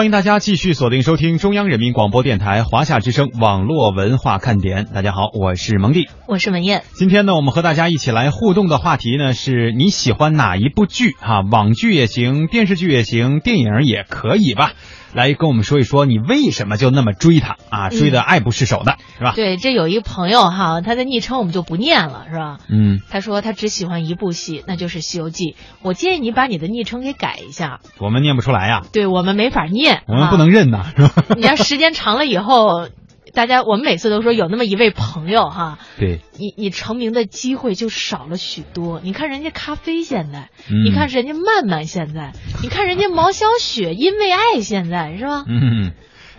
[0.00, 4.86] 欢迎大家继续锁定收听中央人民广播电台华夏之声网络文化看点。
[4.94, 6.84] 大家好，我是蒙蒂，我是文艳。
[6.94, 11.10] 今天呢，我们和大家一起来互动的话题呢，是你喜欢哪一部剧？
[11.20, 14.72] 哈，网剧也行，电视剧也行，电影也可以吧。
[15.12, 17.88] 来跟我们说一说，你为什么就那么追他啊？
[17.88, 19.32] 追的爱不释手的，是吧？
[19.34, 22.58] 对，这有一个朋友哈，他的昵称我们就不念了，是吧？
[22.68, 25.52] 嗯，他说他只喜欢一部戏，那就是《西游记》。
[25.82, 27.80] 我建议你把你的昵称给改一下。
[27.98, 28.82] 我们念不出来呀。
[28.92, 31.24] 对我们没法念，我们不能认呐，是吧？
[31.36, 32.88] 你要时间长了以后。
[33.32, 39.00] 大家，我们每次都说有那么一位朋友哈，对，你你成名的机会就少了许多。
[39.02, 45.44] 你看人家咖啡现在，嗯、你看人家曼曼现在，你看人家毛小雪因为爱现在是吧？
[45.46, 45.92] 嗯，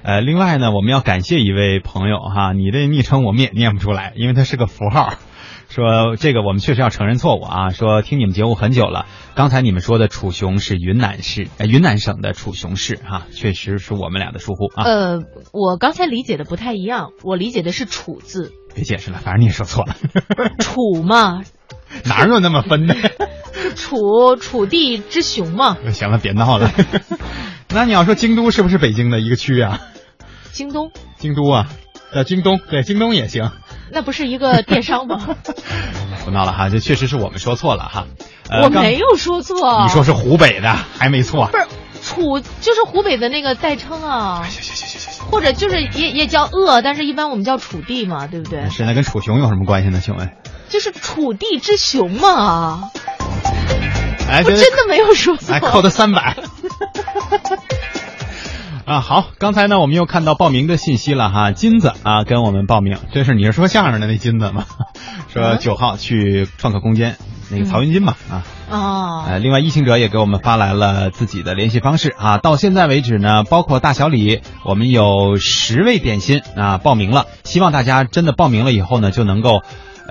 [0.03, 5.13] 呃，另外呢，我们要感谢一位朋友哈，你的昵称我们也念不出来，因为它是个符号。
[5.71, 7.69] 说这个我们确实要承认错误啊！
[7.69, 9.05] 说听你们节目很久了，
[9.35, 14.83] 刚才你们说的楚雄是云南市，呃，云南省的楚雄市哈，确实是我们俩的疏忽啊。
[14.83, 15.19] 呃，
[15.53, 18.51] 我刚才理解的不太一样，我理解的是楚字。
[18.75, 19.95] 别解释了，反正你也说错了。
[20.59, 21.41] 楚嘛，
[22.03, 22.93] 哪有那么分的？
[23.75, 25.77] 楚楚地之雄嘛。
[25.93, 26.69] 行了，别闹了。
[27.69, 29.79] 那你要说京都是不是北京的一个区啊？
[30.51, 30.91] 京东。
[31.17, 31.69] 京都啊，
[32.13, 33.51] 呃，京东对，京东也行。
[33.91, 35.35] 那不是一个电商吗？
[36.25, 38.05] 不闹了哈，这确实是我们说错了哈。
[38.49, 39.81] 呃、我没有说错。
[39.83, 41.47] 你说是湖北的，还没错。
[41.47, 41.65] 不是，
[42.03, 44.43] 楚就是湖北的那个代称啊。
[44.49, 45.25] 行行行行行。
[45.31, 48.69] 或者就是也也叫鄂，但是一般我们叫楚地嘛，对不对？
[48.69, 50.01] 是，那跟楚雄有什么关系呢？
[50.03, 50.29] 请问？
[50.69, 52.91] 就是楚地之雄嘛。
[54.29, 55.51] 哎，我真的没有说错。
[55.53, 56.35] 来扣他三百。
[58.91, 64.65] 啊，好，刚才呢，我们又看到报名的信息了哈，金子啊跟我们报名，这是你是说相声的那金子吗？
[65.29, 67.15] 说九号去创客空间，
[67.49, 68.43] 那个曹云金嘛啊。
[68.69, 69.23] 哦。
[69.29, 79.61] 呃，另外一行者也给我们发来了自己的联系方式啊，到现在为止呢，包括大小李，我们有十位点心啊报名了，希望大家真的报名了以后呢，就能够。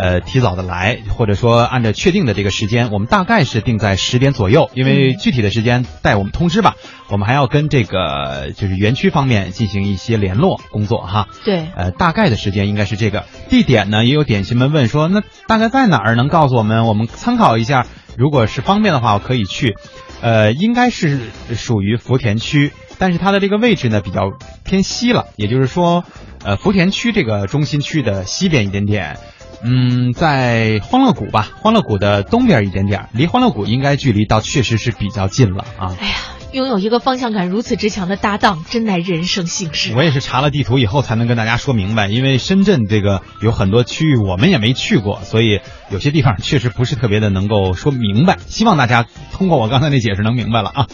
[0.00, 6.76] 呃，提早的来，或者说按照确定的这个时间，我们大概是定在十点左右，因为具体的时间待我们通知吧。
[7.10, 11.28] 我们还要跟这个就是园区方面进行一些联络工作哈。
[11.44, 11.66] 对。
[11.76, 13.26] 呃，大概的时间应该是这个。
[13.50, 16.14] 地点呢，也有点心们问说，那大概在哪儿？
[16.14, 17.86] 能告诉我们，我们参考一下。
[18.16, 19.76] 如果是方便的话，我可以去。
[20.22, 21.18] 呃，应该是
[21.54, 24.30] 属于福田区，但是它的这个位置呢比较
[24.64, 26.04] 偏西了，也就是说，
[26.42, 29.18] 呃，福田区这个中心区的西边一点点。
[29.62, 35.96] 嗯，在欢乐谷吧，欢乐谷的东边一点点，离欢乐谷应该距离倒确实是比较近了啊。
[36.00, 36.14] 哎呀，
[36.52, 39.92] 拥有一个方向感如此之强的搭档，真乃人生幸事。
[39.94, 48.38] 我也是查了地图以后才能跟大家说明白，因为深圳这个有很多区域我们也没去过，所以有些地方确实不是特别的能够说明白。
[48.46, 50.86] 希望大家通过我刚才那解释能明白了啊。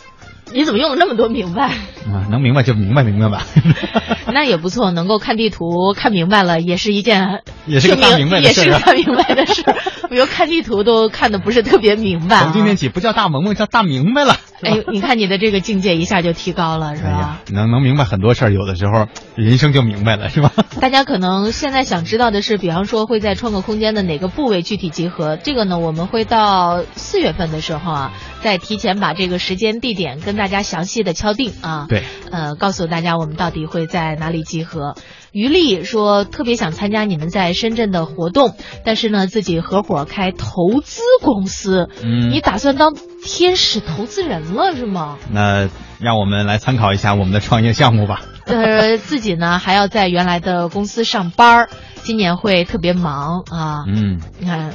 [0.53, 1.69] 你怎么用了那么多明白？
[2.07, 3.45] 啊，能明白就明白明白吧。
[4.33, 9.63] 那也不错，能够看地图看明白了，也是一件也是个大明白的事，也是个大明白的事。
[10.09, 12.43] 我又看地图都看的不是特别明白、啊。
[12.45, 14.37] 从今天起不叫大萌萌，叫大明白了。
[14.63, 17.41] 哎，你看你的这个境界一下就提高了，是吧？
[17.49, 20.53] 哎、能能明白很多事儿，有的时候人生就明白了，是吧？
[20.81, 25.37] 大家可能现在想知道的是，比方说会在创客空间的哪个部位具体集合？
[25.37, 28.13] 这个呢，我们会到四月份的时候啊，
[28.47, 31.87] 再提前把这个时间地点跟大家详细的敲定啊。
[31.89, 32.05] 对。
[32.31, 34.95] 呃，告诉大家我们到底会在哪里集合。
[35.33, 41.89] 于丽说特别想参加你们在深圳的活动，但是呢，自己合伙开投资公司。
[42.05, 42.31] 嗯。
[42.31, 42.95] 你打算当
[43.25, 45.19] 天使投资人了是吗？
[45.29, 45.69] 那
[45.99, 48.21] 让我们来参考一下我们的创业项目吧。
[48.47, 51.69] 呃，自己呢还要在原来的公司上班，
[52.05, 53.83] 今年会特别忙啊。
[53.89, 54.21] 嗯。
[54.39, 54.71] 你看，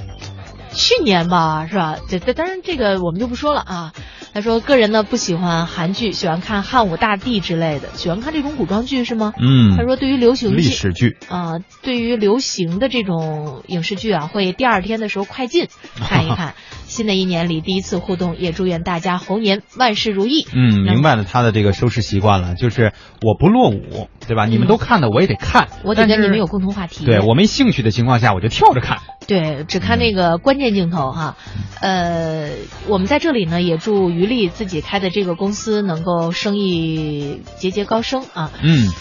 [0.74, 1.98] 去年吧是吧？
[2.08, 3.94] 这这当然这个我们就不说了啊。
[4.34, 9.34] 他说个人呢不喜欢韩剧，喜欢看汉武大帝之类的，喜欢看这种古装剧是吗？
[9.38, 9.76] 嗯。
[9.76, 15.68] 他说对于流行历史剧啊、呃，对于流行的这种影视剧啊，会第二天的时候快进
[16.00, 16.54] 看一看。
[16.86, 20.46] 新的一年里第一次互动，也祝愿大家猴年万事如意。
[20.54, 22.92] 嗯，明白了他的这个收视习惯了，就是
[23.22, 24.46] 我不落伍，对吧？
[24.46, 27.06] 你们都看的，我也得看，我得跟你们有共同话题。
[27.06, 28.98] 对我没兴趣的情况下，我就跳着看。
[29.28, 31.36] 对，只看那个关键镜头哈。
[31.80, 32.50] 呃，
[32.88, 38.52] 我们在这里呢，也祝于丽自己开的这个公司能够生意节节高升啊。
[38.62, 38.92] 嗯。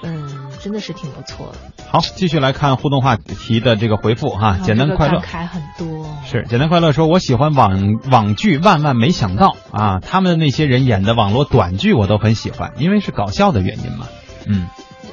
[0.00, 1.84] 嗯，真的是挺不错的。
[1.90, 5.18] 好，继续来看互动话题的这个回复哈，简单快乐。
[5.18, 6.06] 感慨很多。
[6.24, 14.06] 是简单快乐说，我喜欢网网剧《万万没想到》啊，他们那些人演的网络短剧我都很喜欢，因为是搞笑的原因嘛。
[14.46, 14.68] 嗯。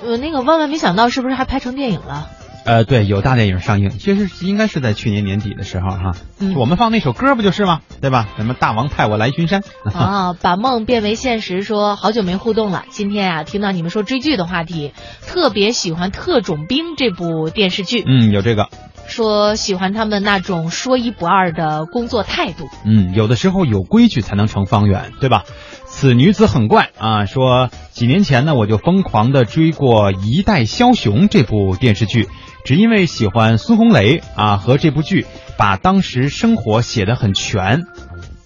[0.05, 2.29] 呃，那个万万没想到是不是还拍成电影了？
[2.65, 6.11] 呃，对，有大电影上映，其实应该是在去年年底的时候哈。
[6.39, 7.81] 嗯我们放那首歌不就是吗？
[8.01, 8.27] 对吧？
[8.37, 9.61] 什么大王派我来巡山
[9.93, 12.85] 啊，把梦变为现实说，好久没互动了。
[12.89, 14.93] 今天啊，听到你们说追剧的话题，
[15.27, 18.67] 特别喜欢《特种兵》这部电视剧，嗯，有这个。
[19.07, 22.67] 说喜欢他们那种说一不二的工作态度。
[22.83, 25.43] 嗯，有的时候有规矩才能成方圆，对吧？
[25.85, 32.27] 此女子很怪啊，说几年前呢，我就疯狂的追过《一代枭雄》这部电视剧，
[32.65, 37.83] 只因为喜欢孙红雷啊，和这部剧把当时生活写得很全。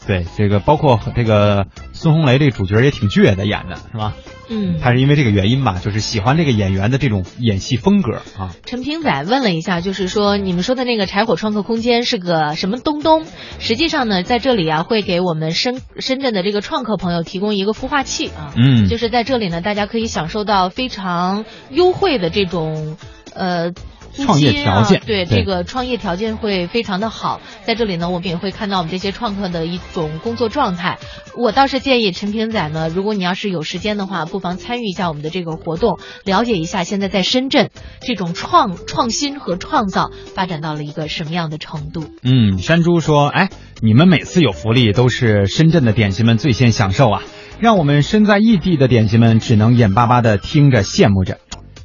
[0.06, 4.16] 对，这个包括这个孙红雷这个主角也挺倔的演的，是吧？
[4.50, 8.56] 嗯，他是因为这个原因吧，就是喜欢这个演员的这种演戏风格啊。
[8.66, 13.24] 陈平仔问了一下，就是说你们说的那个柴火创客空间是个什么东东？
[13.60, 22.98] 实际上呢，在这里啊，会给我们深深圳的这个创客朋友提供一个孵化器啊，嗯就是在这里呢，大家可以享受到非常优惠的这种
[23.34, 23.72] 呃。
[24.20, 30.98] 租创业条件对对这个创业条件会非常的好，在这里呢，我们也会看到我们这些创客的一种工作状态。
[31.38, 37.70] 我倒是建议陈平仔呢，如果你要是有时间的话，不妨参与一下我们的这个活动，了解一下现在在深圳
[38.02, 42.04] 这种创创新和创造发展到了一个什么样的程度。
[42.24, 43.50] 嗯，山猪说：“哎，
[43.82, 47.22] 你们每次有福利都是深圳的点心们最先享受啊，
[47.60, 51.38] 让我们身在异地的点心们只能眼巴巴的听着羡慕着，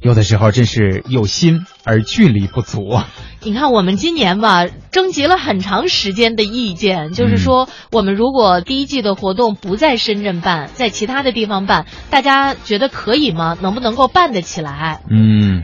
[0.05, 3.07] 有的时候真是有心而距离不足啊。
[3.41, 13.57] 你看，我们今年吧，征集了很长时间的意见，嗯就是说，我们如果第一季的活动不在深圳办，在其他的地方办，大家觉得可以吗？
[13.59, 15.01] 能不能够办得起来？
[15.09, 15.63] 嗯，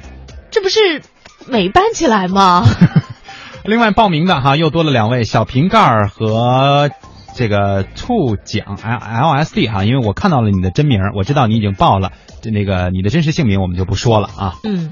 [0.49, 1.03] 这不是
[1.47, 2.65] 没办起来吗？
[3.63, 6.89] 另外报名的哈又多了两位小瓶盖儿和
[7.33, 12.11] 这个兔奖 L L S D 哈，因为我看到了你的真名，我知道你已经报了，
[12.41, 14.55] 这那个你的真实姓名我们就不说了啊。
[14.63, 14.89] 嗯。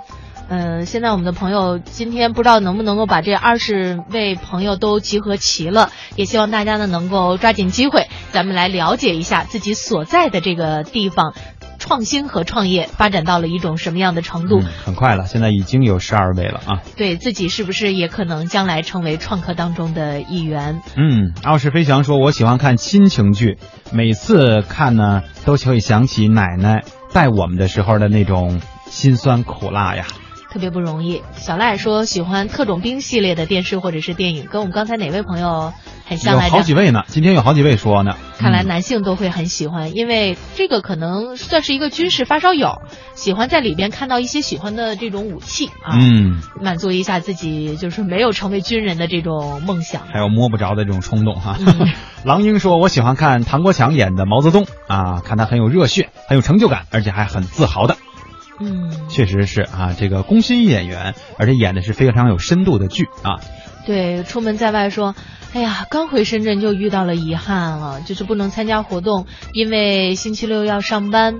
[0.51, 11.35] 嗯，现在我们的朋友今天不知道能不能够把这二十位朋友都集合齐了，也希望大家呢能够抓紧机会，咱们来了解一下自己所在的这个地方，
[11.79, 16.81] 创新和创业发展到了一种什么样的程度，嗯，很快了，现在已经有十二位了啊。
[16.95, 20.81] 对自己是不是也可能将来成为创客当中的一员？
[20.95, 23.57] 嗯，傲视飞翔说，我喜欢看亲情剧，
[23.91, 30.05] 每次看呢都会想起奶奶带我们的时候的那种辛酸苦辣呀。
[30.51, 31.21] 特别不容易。
[31.35, 35.73] 小赖说喜欢特种兵系列的电视或者是电影，跟我们刚才哪位朋友
[36.05, 36.57] 很像来着？
[36.57, 38.15] 好几位呢，今天有好几位说呢。
[38.37, 42.81] 看来嗯男性都会很喜欢，因为这个可能算是一个军事发烧友，
[43.15, 50.03] 喜欢在里边看到一些喜欢的这种武器啊，嗯，满足一下自己就是没有成为军人的这种梦想。
[50.11, 51.57] 还有摸不着的这种冲动哈。
[51.59, 51.89] 嗯
[52.25, 57.95] 郎英说：“我喜欢看唐国强演的毛泽东啊，看他很有热血，很有成就感，而且还很自豪的。
[58.59, 63.39] 嗯，确实是啊，这个功勋演员，而且演的是非常有深度的剧啊。
[63.85, 65.15] 对，出门在外说，
[65.53, 71.39] 哎呀，刚回深圳就遇到了遗憾了，就是不能参加活动，因为星期六要上班。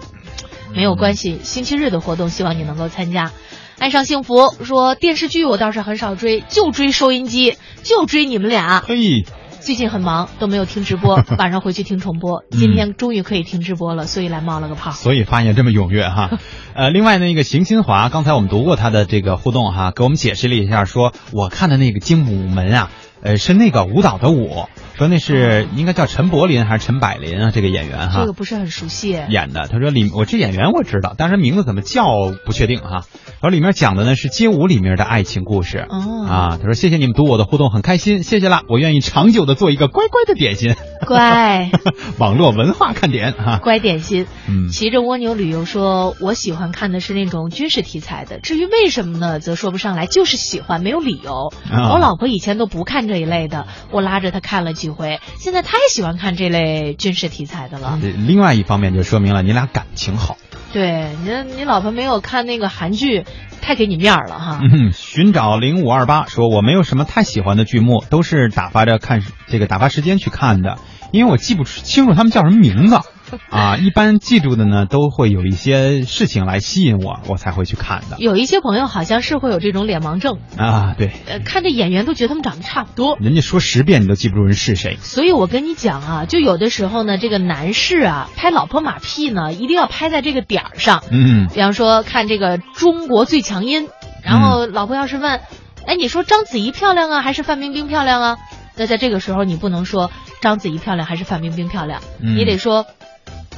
[0.72, 3.32] 没有关系，星期日的活动希望你能够参加。
[3.80, 8.84] 爱上幸福说电视剧我倒是很少追，就追收音机，就追你们俩。
[8.86, 9.26] 嘿，
[9.62, 12.44] 最近很忙，都没有听直播， 晚上回去听重播。
[12.50, 14.92] 今天终于可以听直播了，所以来冒了个泡。
[14.92, 16.40] 所以发言这么踊跃哈。
[16.74, 22.90] 呃，另外那个邢新华，刚才我们读过他的这个互动哈，给我们解释了一下说，我看的那个精武门啊，
[23.22, 24.66] 呃，是那个舞蹈的舞，
[25.00, 28.20] 说那是应该叫陈柏霖还是陈百霖啊，这个演员哈。
[28.20, 29.12] 这个不是很熟悉。
[29.30, 32.04] 演的，他说里我这演员我知道，但是名字怎么叫
[32.46, 33.06] 不确定哈。
[33.26, 36.58] 然后里面讲的呢是街舞里面的爱情故事、哦啊。
[36.58, 40.76] 他说谢谢你们读我的互动，很开心，谢谢啦，我愿意长久的做一个乖乖的点心。
[41.08, 41.72] 乖，
[42.20, 43.60] 网络文化看点哈。
[43.64, 44.28] 乖点心。
[44.50, 48.40] 嗯，骑着蜗牛旅游说，我喜欢看的是那种军事题材的。
[48.42, 51.54] 至于为什么呢，则说不上来，就是喜欢，没有理由。
[51.72, 58.00] 啊我老婆以前都不看这一类的，我拉着她看了几回，现在太喜欢看这类军事题材的了。
[58.02, 60.38] 呃另外一方面就说明了你俩感情好。
[60.74, 63.26] 对，你你老婆没有看那个韩剧，
[63.62, 64.60] 太给你面儿了哈。
[64.62, 70.78] 嗯，寻找零五二八说，我没有什么太喜欢的剧目，都是打发着看这个打发时间去看的，
[71.12, 73.00] 因为我记不清楚他们叫什么名字
[73.50, 73.78] 啊。
[73.78, 80.96] 一般记住的呢，都会有一些事情来吸引我，我才会去看的有一些朋友好像是会有这种脸盲症，啊。
[80.98, 83.18] 对，呃，看这演员都觉得他们长得差不多。
[83.20, 84.98] 人家说十遍你都记不住人是谁。
[85.02, 91.04] 所以我跟你讲啊，就有的时候呢，这个男士啊拍老婆马屁呢，一定要拍在这个点儿上。
[91.12, 93.88] 嗯比方说看这个《中国最强音》，
[94.24, 95.40] 然后老婆要是问，
[95.86, 98.38] 哎，你说章子怡漂亮啊，还是范冰冰漂亮啊？
[98.76, 100.10] 那在这个时候你不能说
[100.42, 102.86] 章子怡漂亮还是范冰冰漂亮，嗯你得说，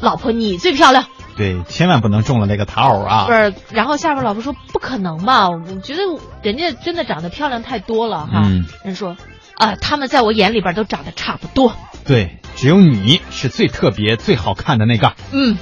[0.01, 1.05] 老婆你最漂亮。
[1.37, 3.31] 对，千万不能中了那个桃偶啊不！
[3.31, 5.49] 是，然后下边老婆说不可能吧？
[5.49, 6.01] 我觉得
[6.43, 8.41] 人家真的长得漂亮太多了哈。
[8.43, 9.15] 嗯人说
[9.55, 11.73] 啊，他们在我眼里边都长得差不多。
[12.03, 15.13] 对，只有你是最特别、最好看的那个。
[15.31, 15.57] 嗯，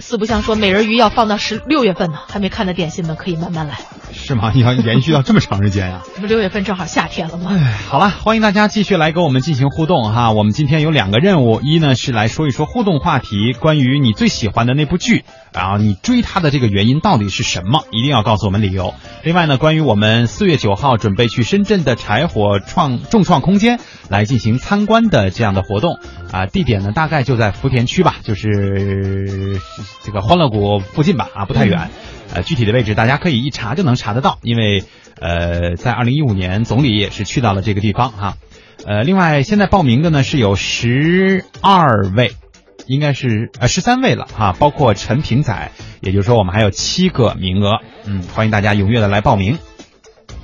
[0.00, 3.78] 四不像说美人鱼要放到十六月份呢，还没看的点心们可以慢慢来。
[4.12, 4.52] 是吗？
[4.54, 7.50] 你要延续到这么长时间呀、这不六月份正好夏天了吗？
[7.88, 10.32] 好了，欢迎大家继续来跟我们进行互动哈。
[10.32, 18.94] 我们今天有两个任务，一呢是来说一说互动话题，关于你最喜欢的那部剧，然后你追他的这个原因到底是什么，一定要告诉我们理由。
[19.22, 25.98] 另外呢，关于我们四月九号准备去深圳的柴火创众创空间来进行参观的这样的活动
[26.32, 29.60] 啊，地点呢大概就在福田区吧，就是
[30.04, 31.90] 这个欢乐谷附近吧，啊不太远。
[32.34, 34.84] 呃，具体的位置大家可以一查就能查得到，因为
[35.18, 38.36] 呃，在二零一五年总理也是去到了这个地方哈。
[38.86, 42.32] 呃，另外现在报名的呢是有十二位，
[42.88, 45.70] 应该是呃十三位了哈，包括陈平仔，
[46.00, 49.58] 也就是说我们还有七个名额，嗯，欢迎大家踊跃的来报名。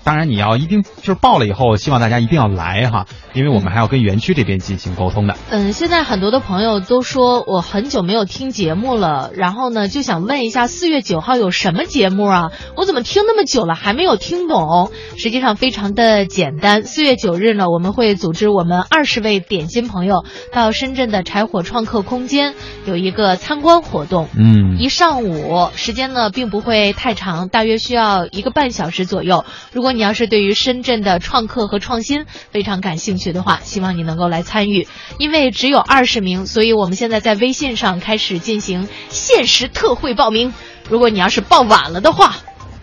[0.05, 5.35] 当然，你要一定就是报了以后，希望大家一定要来哈，因为我们还要跟园区这边进行沟通的。
[5.49, 12.53] 嗯，现在很多的朋友都说我很久没有听节目了，然后呢就想问一下四月九号有什么节目啊？
[12.77, 14.91] 我怎么听那么久了还没有听懂？
[15.17, 24.29] 实际上非常的简单，四月九日呢我们会组织我们二十位点心朋友到深圳的柴火创客空间有一个参观活动。
[24.39, 29.45] 嗯一上午时间呢并不会太长，大约需要一个半小时左右。
[29.73, 34.87] 如果你要是对于深圳的创客和创新非常感兴趣的话，希望你能够来参与。
[35.19, 40.53] 因为只有二十名，所以我们现在在微信上开始进行限时特惠报名。
[40.89, 42.37] 如果你要是报晚了的话，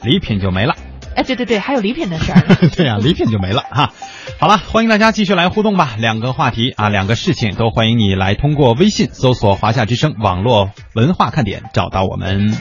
[0.04, 0.76] 礼品就没了。
[1.14, 2.56] 哎，对对对，还有礼品的事儿。
[2.76, 3.92] 对呀、礼品就没了哈。
[4.40, 5.96] 好了，欢迎大家继续来互动吧。
[6.00, 12.56] 两个话题啊，两个事情都欢迎你来通过微信搜索“华夏之声网络文化看点”找到我们。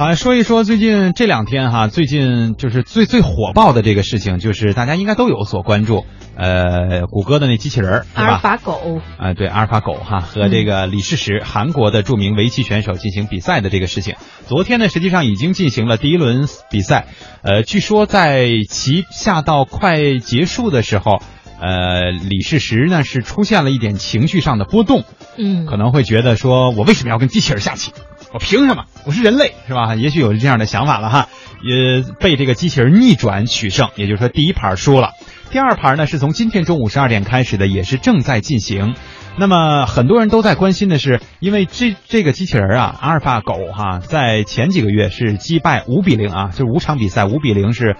[0.00, 8.06] 啊，说一说最近这两天哈，最近就是最最火爆的这个事情，就是大家应该都有所关注，呃，谷歌的那机器人？
[8.14, 14.14] 阿尔法狗，啊，对，阿尔法狗哈和这个李世石，韩国的著名围棋选手进行比赛的这个事情，
[14.46, 17.08] 昨天呢实际上已经进行了第一轮比赛，
[17.42, 21.20] 呃，据说在棋下到快结束的时候，
[21.60, 25.04] 呃，李世石呢是出现了一点情绪上的波动，
[25.36, 27.92] 嗯，可能会觉得说我为什么要跟机器人下棋？
[28.32, 28.84] 我凭什么？
[29.06, 29.96] 我是人类，是吧？
[29.96, 31.28] 也许有这样的想法了哈，
[31.62, 35.10] 也被这个机器人逆转取胜，也就是说第一盘输了。
[35.50, 38.94] 第二盘呢是从今天中午十二点开始的，也是正在进行。
[39.36, 47.96] 那么很多人都在关心的是，因为这这个机器人啊，阿尔法狗哈，在前几个月是击败五比零啊，就五场比赛五比零是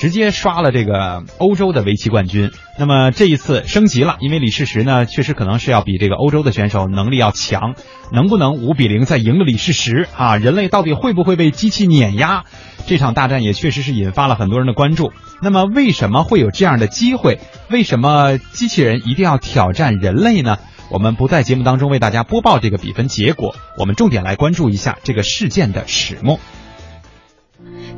[0.00, 2.50] 直接刷了这个欧洲的围棋冠军。
[2.78, 7.74] 那么这一次升级了，因为李世石呢，确实可能是要比这个欧洲的选手能力要强，
[8.10, 10.38] 能不能五比零再赢了李世石啊？
[10.38, 12.44] 人类到底会不会被机器碾压？
[12.86, 15.12] 这场大战也确实是引发了很多人的关注。
[15.42, 17.38] 那么为什么会有这样的机会？
[17.68, 20.56] 为什么机器人一定要挑战人类呢？
[20.90, 26.40] 我们不在节目当中为大家播报这个比分结果，我们重点来关注一下这个事件的始末。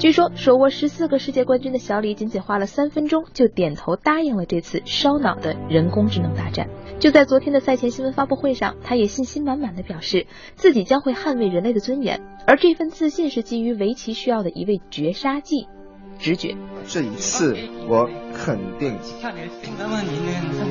[0.02, 6.68] 据说手握十四个世界冠军的小李，仅仅花了三分钟就点头答应了这次烧脑的人工智能大战。
[6.98, 10.26] 就在昨天的赛前新闻发布会上，他也信心满满的表示，
[10.56, 15.68] 自己将会捍卫人类的尊严，而这份自信是基于围棋需要的一位绝杀技——
[16.22, 16.56] 直觉。
[16.84, 17.56] 这一次
[17.86, 18.10] 我
[18.44, 18.98] 肯定，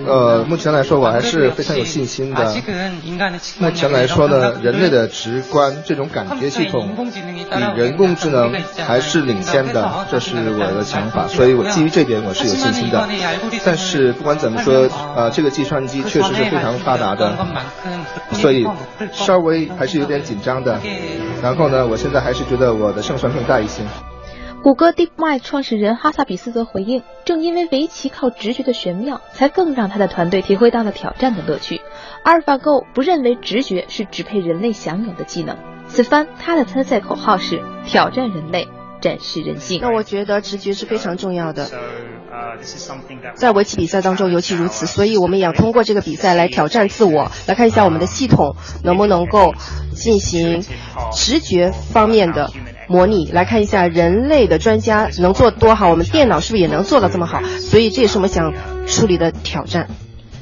[0.05, 2.53] 呃，目前来说我还是非常有信心的。
[3.59, 8.53] 目前来说呢，人类的直观这种感觉系统比人工智能
[8.85, 13.07] 还是领先的，这是我的想法，所以我基于这点我是有信心的。
[13.63, 17.37] 但是不管怎么说，呃，这个计算机确实是非常发达的，
[18.33, 18.67] 所以
[19.13, 20.77] 稍微还是有点紧张的。
[21.41, 23.81] 然后呢，我现在还是觉得我的胜算更大一些。
[24.63, 31.81] 谷歌 DeepMind 创始人哈萨比斯则回应，正因为围棋靠直觉的玄妙，才更让他的团队体会到了挑战的乐趣。
[32.23, 35.57] 阿尔法 Go 不认为直觉是只配人类享有的技能。
[35.87, 38.67] 此番他的参赛口号是挑战人类，
[39.01, 39.79] 展示人性。
[39.81, 41.67] 那我觉得直觉是非常重要的，
[43.33, 49.55] 在围棋比赛当中尤其如此，所以我们也要通过这个比赛来挑战自我，来看一下我们的系统能不能够
[49.95, 50.63] 进行
[51.11, 52.51] 直觉方面的。
[52.91, 57.41] 模拟来看一下人类的专家能做多好，我们电脑是不是也能做到这么好？
[57.41, 58.53] 所以这也是我们想
[58.85, 59.87] 处理的挑战。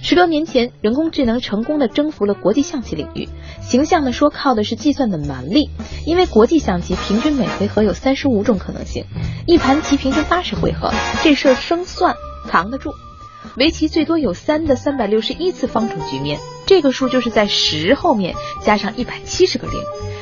[0.01, 3.29] 十多年前，人工智能成功的征服了国际象棋领域。
[3.61, 5.69] 形象的说，靠的是计算的蛮力，
[6.05, 9.05] 因为国际象棋平均每回合有三十五种可能性，
[9.45, 10.91] 一盘棋平均八十回合，
[11.21, 12.15] 这事儿生算
[12.47, 12.93] 扛得住。
[13.55, 19.81] 围棋最多有三的三百六十一次方程局面，这个数就是在十后面加上一百七十个零。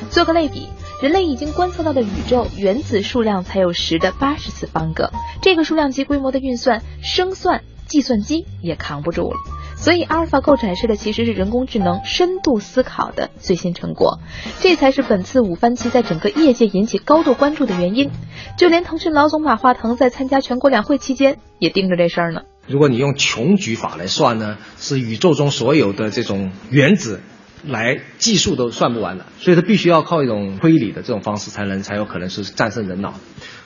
[0.09, 0.69] 做个类比，
[1.01, 5.11] 人类已经观测到的宇宙原子数量才有十的八十次方个，
[5.41, 9.37] 这个数量级规模的运算，生算计算机也扛不住了。
[9.75, 14.19] 所以，阿尔法狗展示的其实是人工智能深度思考的最新成果，
[14.59, 18.09] 这才是本次五番棋在整个业界引起高度关注的原因。
[18.57, 22.41] 就连腾讯老总马化腾在参加全国两会期间也盯着这事儿呢。
[22.67, 27.21] 如果你用穷举法来算呢，是宇宙中所有的这种原子
[27.63, 33.19] 来计数都算不完的，所以它必须要靠一种推理的这种方式才能才有可能是战胜人脑。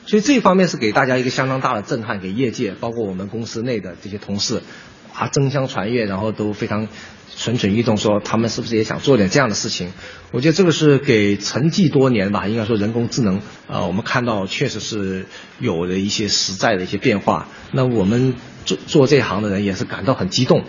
[0.05, 4.61] 所以这一方面是给大家一个相当大的震撼，给业界，包括我们公司内的这些同事。
[5.13, 6.87] 啊，争相传阅，然后都非常
[7.35, 9.91] 蠢蠢欲动，说他们是不是也想做点这样的事情？
[10.33, 15.25] 我觉得这个是给沉寂多年吧，应该说人工智能，呃，我们看到确实是
[15.59, 17.47] 有了一些实在的一些变化。
[17.73, 20.63] 那我们做做这行的人也是感到很激动。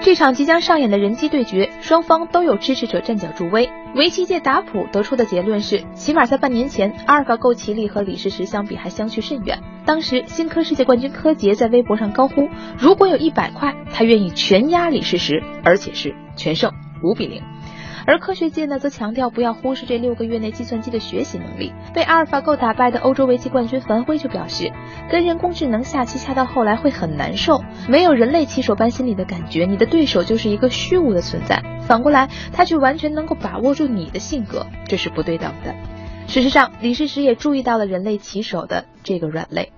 [0.00, 3.68] 这场即将上演的人机对决，双方都有支持者站脚助威。
[3.96, 9.58] 围棋界达普得出的结论是，起码在半年前，阿尔法狗棋力和李世石相比还相去甚远。
[9.84, 16.70] 当时，新科世界冠军柯洁在微博上高呼：“如果有一百块，他愿意全压李世石，而且是全胜，
[17.02, 17.42] 五比零。”
[18.08, 21.74] 而科学界呢，则强调不要忽视这六个月内计算机的学习能力。
[21.92, 24.72] 被阿尔法狗打败的欧洲围棋冠军樊辉就表示，
[25.10, 31.62] 跟人工智能下棋下到后来会很难受，没有人类棋手般心理的感觉，你的对手就是一个虚无的存在。
[31.82, 35.74] 反过来，他却完全能够把握住你的性格，这是不对等的。
[36.28, 39.70] 事实上，李世石也注意到了人类棋手的这个软肋。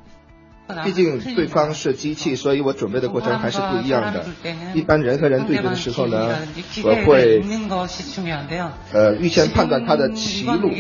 [0.85, 4.25] 毕竟对方是机器，所以我准备的过程还是不一样的。
[4.75, 6.37] 一般人和人对决的时候呢，
[6.85, 7.43] 我会
[8.93, 10.71] 呃预先判断他的棋路、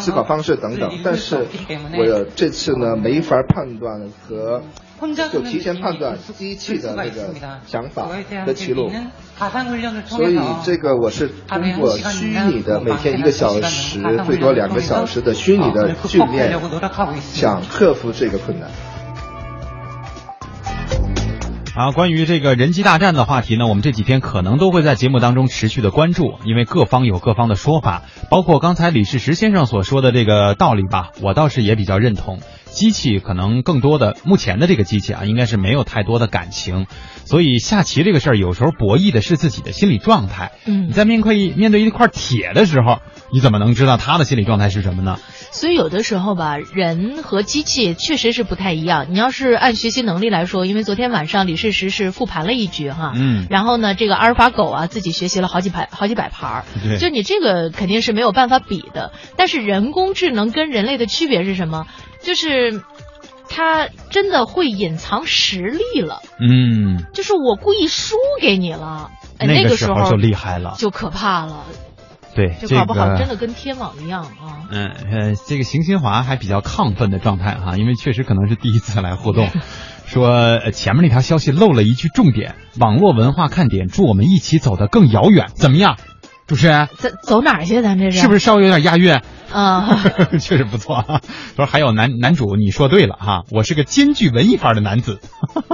[0.00, 0.90] 思考方式等等。
[1.04, 4.62] 但是我这次呢，没法判断和。
[5.32, 7.34] 就提前判断机器的那个
[7.66, 8.08] 想法
[8.46, 8.90] 和棋路，
[10.06, 16.60] 所以这个我是通过虚拟的每天一个小时，最多两个小时的虚拟的训练，
[17.20, 18.70] 想克服这个困难。
[21.72, 32.40] 啊，关于这个人机大战的话题呢，我们这几天可能都会在节目当中持续的关注，因为各方有各方的说法，包括刚才李世石先生所说的这个道理吧，我倒是也比较认同。
[32.70, 36.86] 机器可能更多的，目前的这个机器啊，应该是没有太多的感情，
[37.24, 40.52] 所以下棋这个事儿，有时候博弈的是自己的心理状态。
[40.64, 43.00] 嗯，你在面对面对一块铁的时候，
[43.32, 45.18] 你怎么能知道他的心理状态是什么呢？
[45.52, 49.08] 所以有的时候吧，人和机器确实是不太一样。
[49.10, 56.64] 你要是按学习能力来说，因为昨天晚上李世石是复盘了一局哈，嗯，然后呢，这个阿尔法狗啊自己学习了好几排好几百盘儿，
[56.98, 59.12] 就你这个肯定是没有办法比的。
[59.36, 61.86] 但是人工智能跟人类的区别是什么？
[62.22, 62.82] 就是
[63.48, 71.64] 他真的会隐藏实力了，嗯，就是我故意输给你了，那个时候就厉害了，就可怕了。
[72.32, 74.68] 对，就搞不好真的跟天网一样啊。
[74.70, 79.48] 嗯呃，这个邢新华还比较亢奋的状态哈，因为确实可能是第一次来互动，
[80.06, 85.96] 说前面那条消息漏了一句重点，网络文化看点，祝我们一起走得更遥远，怎么样？
[86.50, 87.80] 主持人，走走哪去？
[87.80, 89.20] 咱这是是不是稍微有点押韵？
[89.52, 90.02] 啊，
[90.40, 91.20] 确实不错。
[91.54, 95.20] 说还有男男主，你说对了哈，我是个兼具文艺范儿的男子。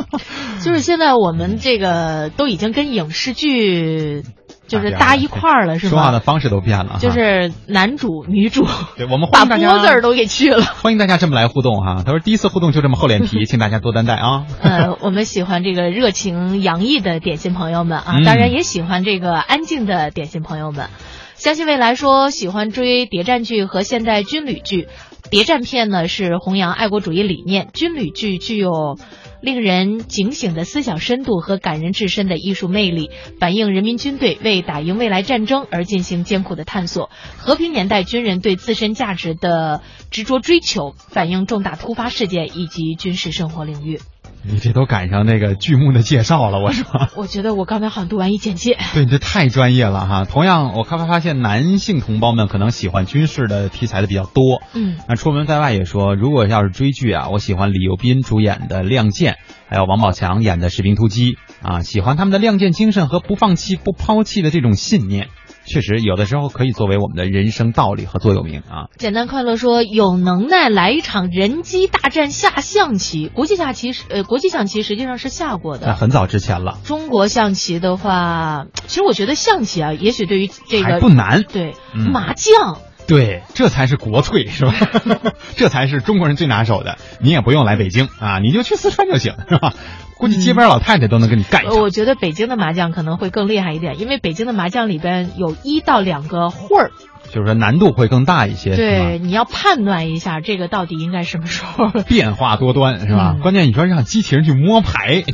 [0.61, 4.22] 就是现在我们这个都已经跟影视剧。
[4.67, 5.91] 就是搭一块儿了，是吗？
[5.91, 10.62] 说话的方式都变了，就是男主女主，对我们把“波”字儿都给去了。
[10.62, 12.03] 欢迎大家这么来互动哈。
[12.05, 14.45] 他说第一次互动就这么厚脸皮， 请大家多担待啊。
[14.61, 20.89] 呃，我们喜欢这个热情洋溢的点心朋友们啊，当然也喜欢这个安静的点心朋友们。
[21.35, 24.89] 相信未来说喜欢追谍战剧和现代军旅剧，
[25.31, 28.99] 谍战片呢是弘扬爱国主义理念，军旅剧具有。
[29.43, 44.01] 令人警醒的思想深度和感人至深的艺术魅力，反映人民军队为打赢未来战争而进行艰苦的探索；和平年代军人对自身价值的执着追求，反映重大突发事件以及军事生活领域。
[44.49, 46.86] 你这都赶上那个剧目的介绍了，我说。
[47.16, 48.78] 我觉得我刚才好像读完一简介。
[48.94, 50.24] 对，你这太专业了哈。
[50.24, 54.62] 同样，我开发发现男性同胞们可能喜欢军事的题材的比较多。
[54.74, 54.97] 嗯。
[55.09, 59.32] 那出门在外也说，如果要是追剧啊，我喜欢李幼斌主演的《亮剑》，
[59.68, 61.32] 还有王宝强演的《士兵突击》
[61.62, 65.28] 啊，喜欢他们的亮剑精神和不放弃、不抛弃的这种信念。
[65.67, 68.87] 确实，有的时候可以作为我们的人生道理和座右铭啊。
[68.97, 73.29] 简单快乐说，有能耐来一场人机大战下象棋。
[73.29, 76.79] 国际下棋是呃，国际象棋实际上是下过的，很早之前了。
[76.85, 81.43] 中国象棋的话，其实我觉得象棋啊，也许对于这个不难。
[81.43, 82.79] 对，麻将。
[83.09, 84.75] 对，这才是国粹是吧？
[85.55, 86.99] 这才是中国人最拿手的。
[87.21, 89.75] 你也不用来北京啊，你就去四川就行，是吧？
[90.17, 91.79] 估计街边老太太都能跟你干一场。
[91.79, 96.91] 我觉得北京的麻将可能会更厉害一点，因为北京的麻将里边有一到两个混儿。
[97.33, 101.89] 就是说难度会更大一些，对，你要判断一下这个到底应该什么时候。
[102.07, 103.37] 变化多端是吧？
[103.41, 105.24] 关键你说让机器人去摸牌，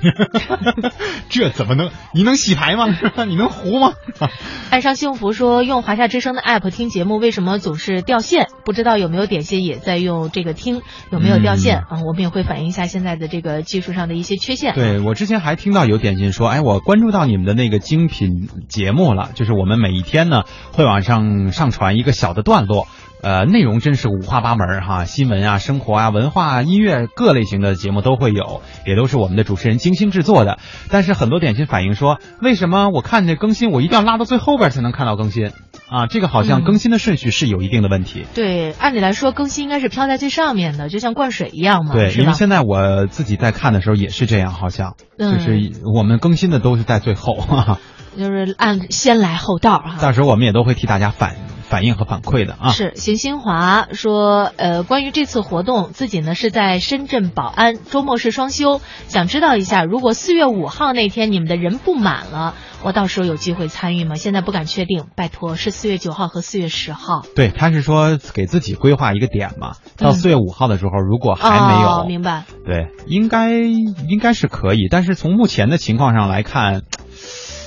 [1.28, 1.90] 这怎么能？
[2.14, 2.86] 你能洗牌吗？
[3.26, 3.92] 你能胡吗？
[4.70, 8.48] 爱上幸福说用华夏之声的 app 听节目，为什么总是掉线？
[8.64, 12.02] 不知道有没有点心也在用这个听，有没有掉线啊？
[12.06, 14.74] 我们也会反映一下现在的这个技术上的一些缺陷。
[14.74, 22.86] 对我之前还听到有点心说，哎，我关注到你们的那个精品节目了，就是我们每一天呢会往上上传一个小的段落。
[23.22, 30.58] 呃，内容真是五花八门哈，新闻啊、生活啊、文化、音乐各类型的节目都会有，也都是我们的主持人精心制作的。
[30.90, 35.52] 但是很多点心反映说，为什么我看这更新，我一定要拉到最后边才能看到更新
[35.88, 36.08] 啊？
[36.08, 38.26] 这个好像更新的顺序是有一定的问题。
[38.34, 41.94] 对，按理来说更新应该是飘在最上面的，就像灌水一样嘛。
[41.94, 47.38] 对，因为现在我自己在看的时候也是这样，好像就是我们更新的都是在最后，
[48.18, 49.98] 就是按先来后到哈。
[50.00, 51.36] 到时候我们也都会替大家反。
[51.72, 64.16] 反应和反馈的啊，是邢新华说，呃，关于这次活动，自己呢是在深圳宝安，周末是双休，想知道一下，如果四月五号那天你们的人不满了，我到时候有机会参与吗？
[64.16, 67.22] 现在不敢确定，拜托，是四月九号和四月十号。
[67.34, 72.44] 对，他是说给自己规划一个点嘛，到四月五号的时候，如果还没有，明白？
[72.66, 76.82] 对，应该应该是可以，但是从目前的情况上来看，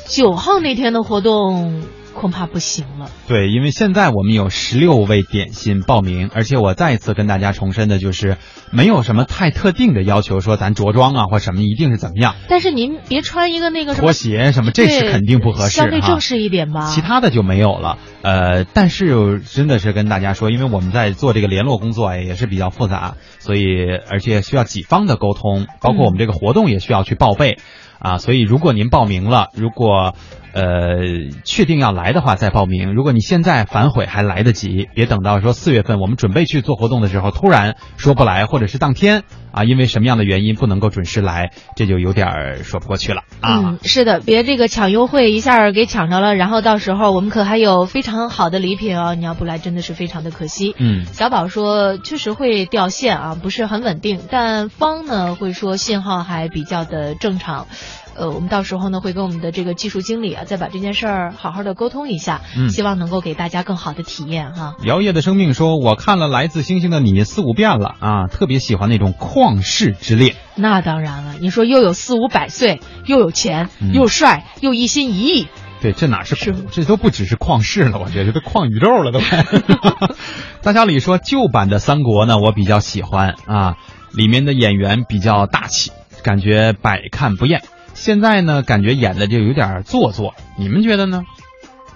[0.07, 1.81] 九号那天的活动。
[2.25, 3.11] 恐怕不行了。
[3.27, 8.37] 对，因为现在我们有十六位点心报名，而且我再一次跟大家重申的就是，
[8.71, 12.33] 没有什么太特定的要求，说咱着装啊或什么一定是怎么样。
[12.49, 16.87] 但是您别穿一个那个拖鞋什么，这是肯定不合适，相对正式一点吧。
[16.87, 17.99] 其他的就没有了。
[18.23, 23.63] 呃，但是真的是跟大家说，因为我们在做这个联络工作也是比较复杂，所以
[24.09, 27.59] 而且需要几方的沟通，包括我们这个活动也需要去报备。
[27.97, 30.15] 啊，所以如果您报名了，如果
[30.55, 32.95] 呃确定要来的话再报名。
[32.95, 43.59] 如果你现在反悔还来得及，别等到说四月份我们准备去做活动的时候，突然说不来，或者是当天啊因为什么样的原因不能够准时来，这就有点说不过去了啊。
[43.59, 50.73] 嗯，是的，别这个抢优惠一下给抢着了，然后到时候我们可还有非常好的礼品哦，你要不来真的是非常的可惜。
[50.79, 57.67] 嗯，小宝说确实会掉线啊，不是很稳定，但方呢会说信号还比较的正常。
[58.15, 64.75] 呃，我们到时候呢会跟我们的这个技术经理啊，再把这件事儿好好的沟通一下，嗯，希望能够给大家更好的体验哈。
[64.83, 70.35] 摇曳的生命说，我看了《来自星星的你》四五遍了啊，特别喜欢那种旷世之恋。
[70.55, 75.47] 那当然了，你说又有四五百岁，又有钱，又帅，又一心一意，
[75.81, 79.19] 对，这哪是这都不只是旷世了，我觉得都旷宇宙了都。
[80.63, 83.75] 大小李说，旧版的三国呢，我比较喜欢啊，
[84.13, 85.91] 里面的演员比较大气，
[86.23, 87.61] 感觉百看不厌。
[87.95, 91.23] 现在呢，感觉演的就有点做作，你们觉得呢？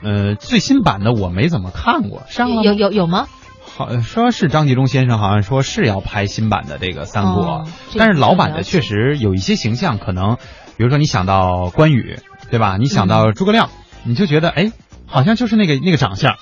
[0.01, 3.27] 呃，最新版的我没怎么看过，上了有有有吗？
[3.75, 7.65] 好说是张纪中先生，好像说是要拍新版的这个三国，
[7.97, 10.37] 但是老版的确实有一些形象，可能
[10.77, 12.17] 比如说你想到关羽，
[12.49, 12.77] 对吧？
[12.77, 13.69] 你想到诸葛亮，
[14.03, 14.71] 你就觉得哎，
[15.05, 16.35] 好像就是那个那个长相。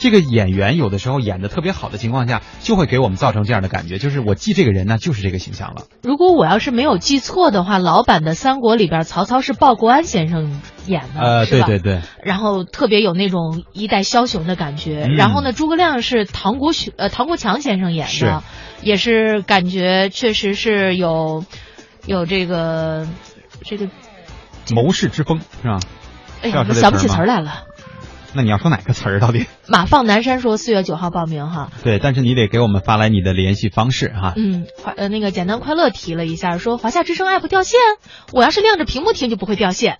[0.00, 5.82] 这个演员有的时候演的特别好的情况下，就会给我们造成这样的感觉，就是我记这个人呢，就是这个形象了。
[6.02, 12.00] 如果我要是没有记错的话，老版的三国里边，曹操是鲍国安先生演的，呃，对对对。
[12.24, 15.06] 然后特别有那种一代枭雄的感觉。
[15.16, 18.42] 然后呢，诸葛亮是唐国雄呃唐国强先生演的，
[18.80, 21.44] 也是感觉确实是有
[22.06, 23.06] 有这个
[23.64, 23.88] 这个
[24.74, 25.78] 谋士之风是吧？
[26.42, 27.64] 哎呀，我想不起词儿来了。
[28.32, 29.46] 那你要说哪个词儿到底？
[29.66, 31.70] 马放南山说四月九号报名哈。
[31.82, 34.34] 对，但是你得给我们发来你的联系方式哈。
[34.36, 34.66] 嗯，
[34.96, 37.78] 呃，那个简单快乐提了一下，说华夏之声 app 掉线，
[38.32, 39.98] 我要是亮着屏幕听就不会掉线。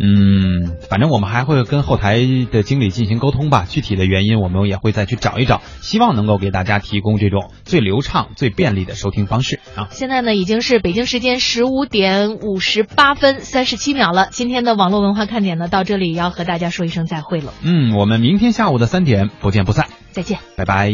[0.00, 2.18] 嗯，反正我们还会跟后台
[2.50, 3.66] 的经理进行沟通吧。
[3.68, 9.88] 具体的原因我们也会再去找一找，希望能够给大家提供这种最流畅、最便利的收听方式啊。
[9.90, 14.28] 现在呢已经是北京时间十五点五十八分三十七秒了。
[14.30, 17.52] 今天的网络文化看点呢到这里要和大家说一声再会了。
[17.62, 19.86] 嗯，我们明天下午的三点不见不散。
[20.12, 20.92] 再见，拜拜。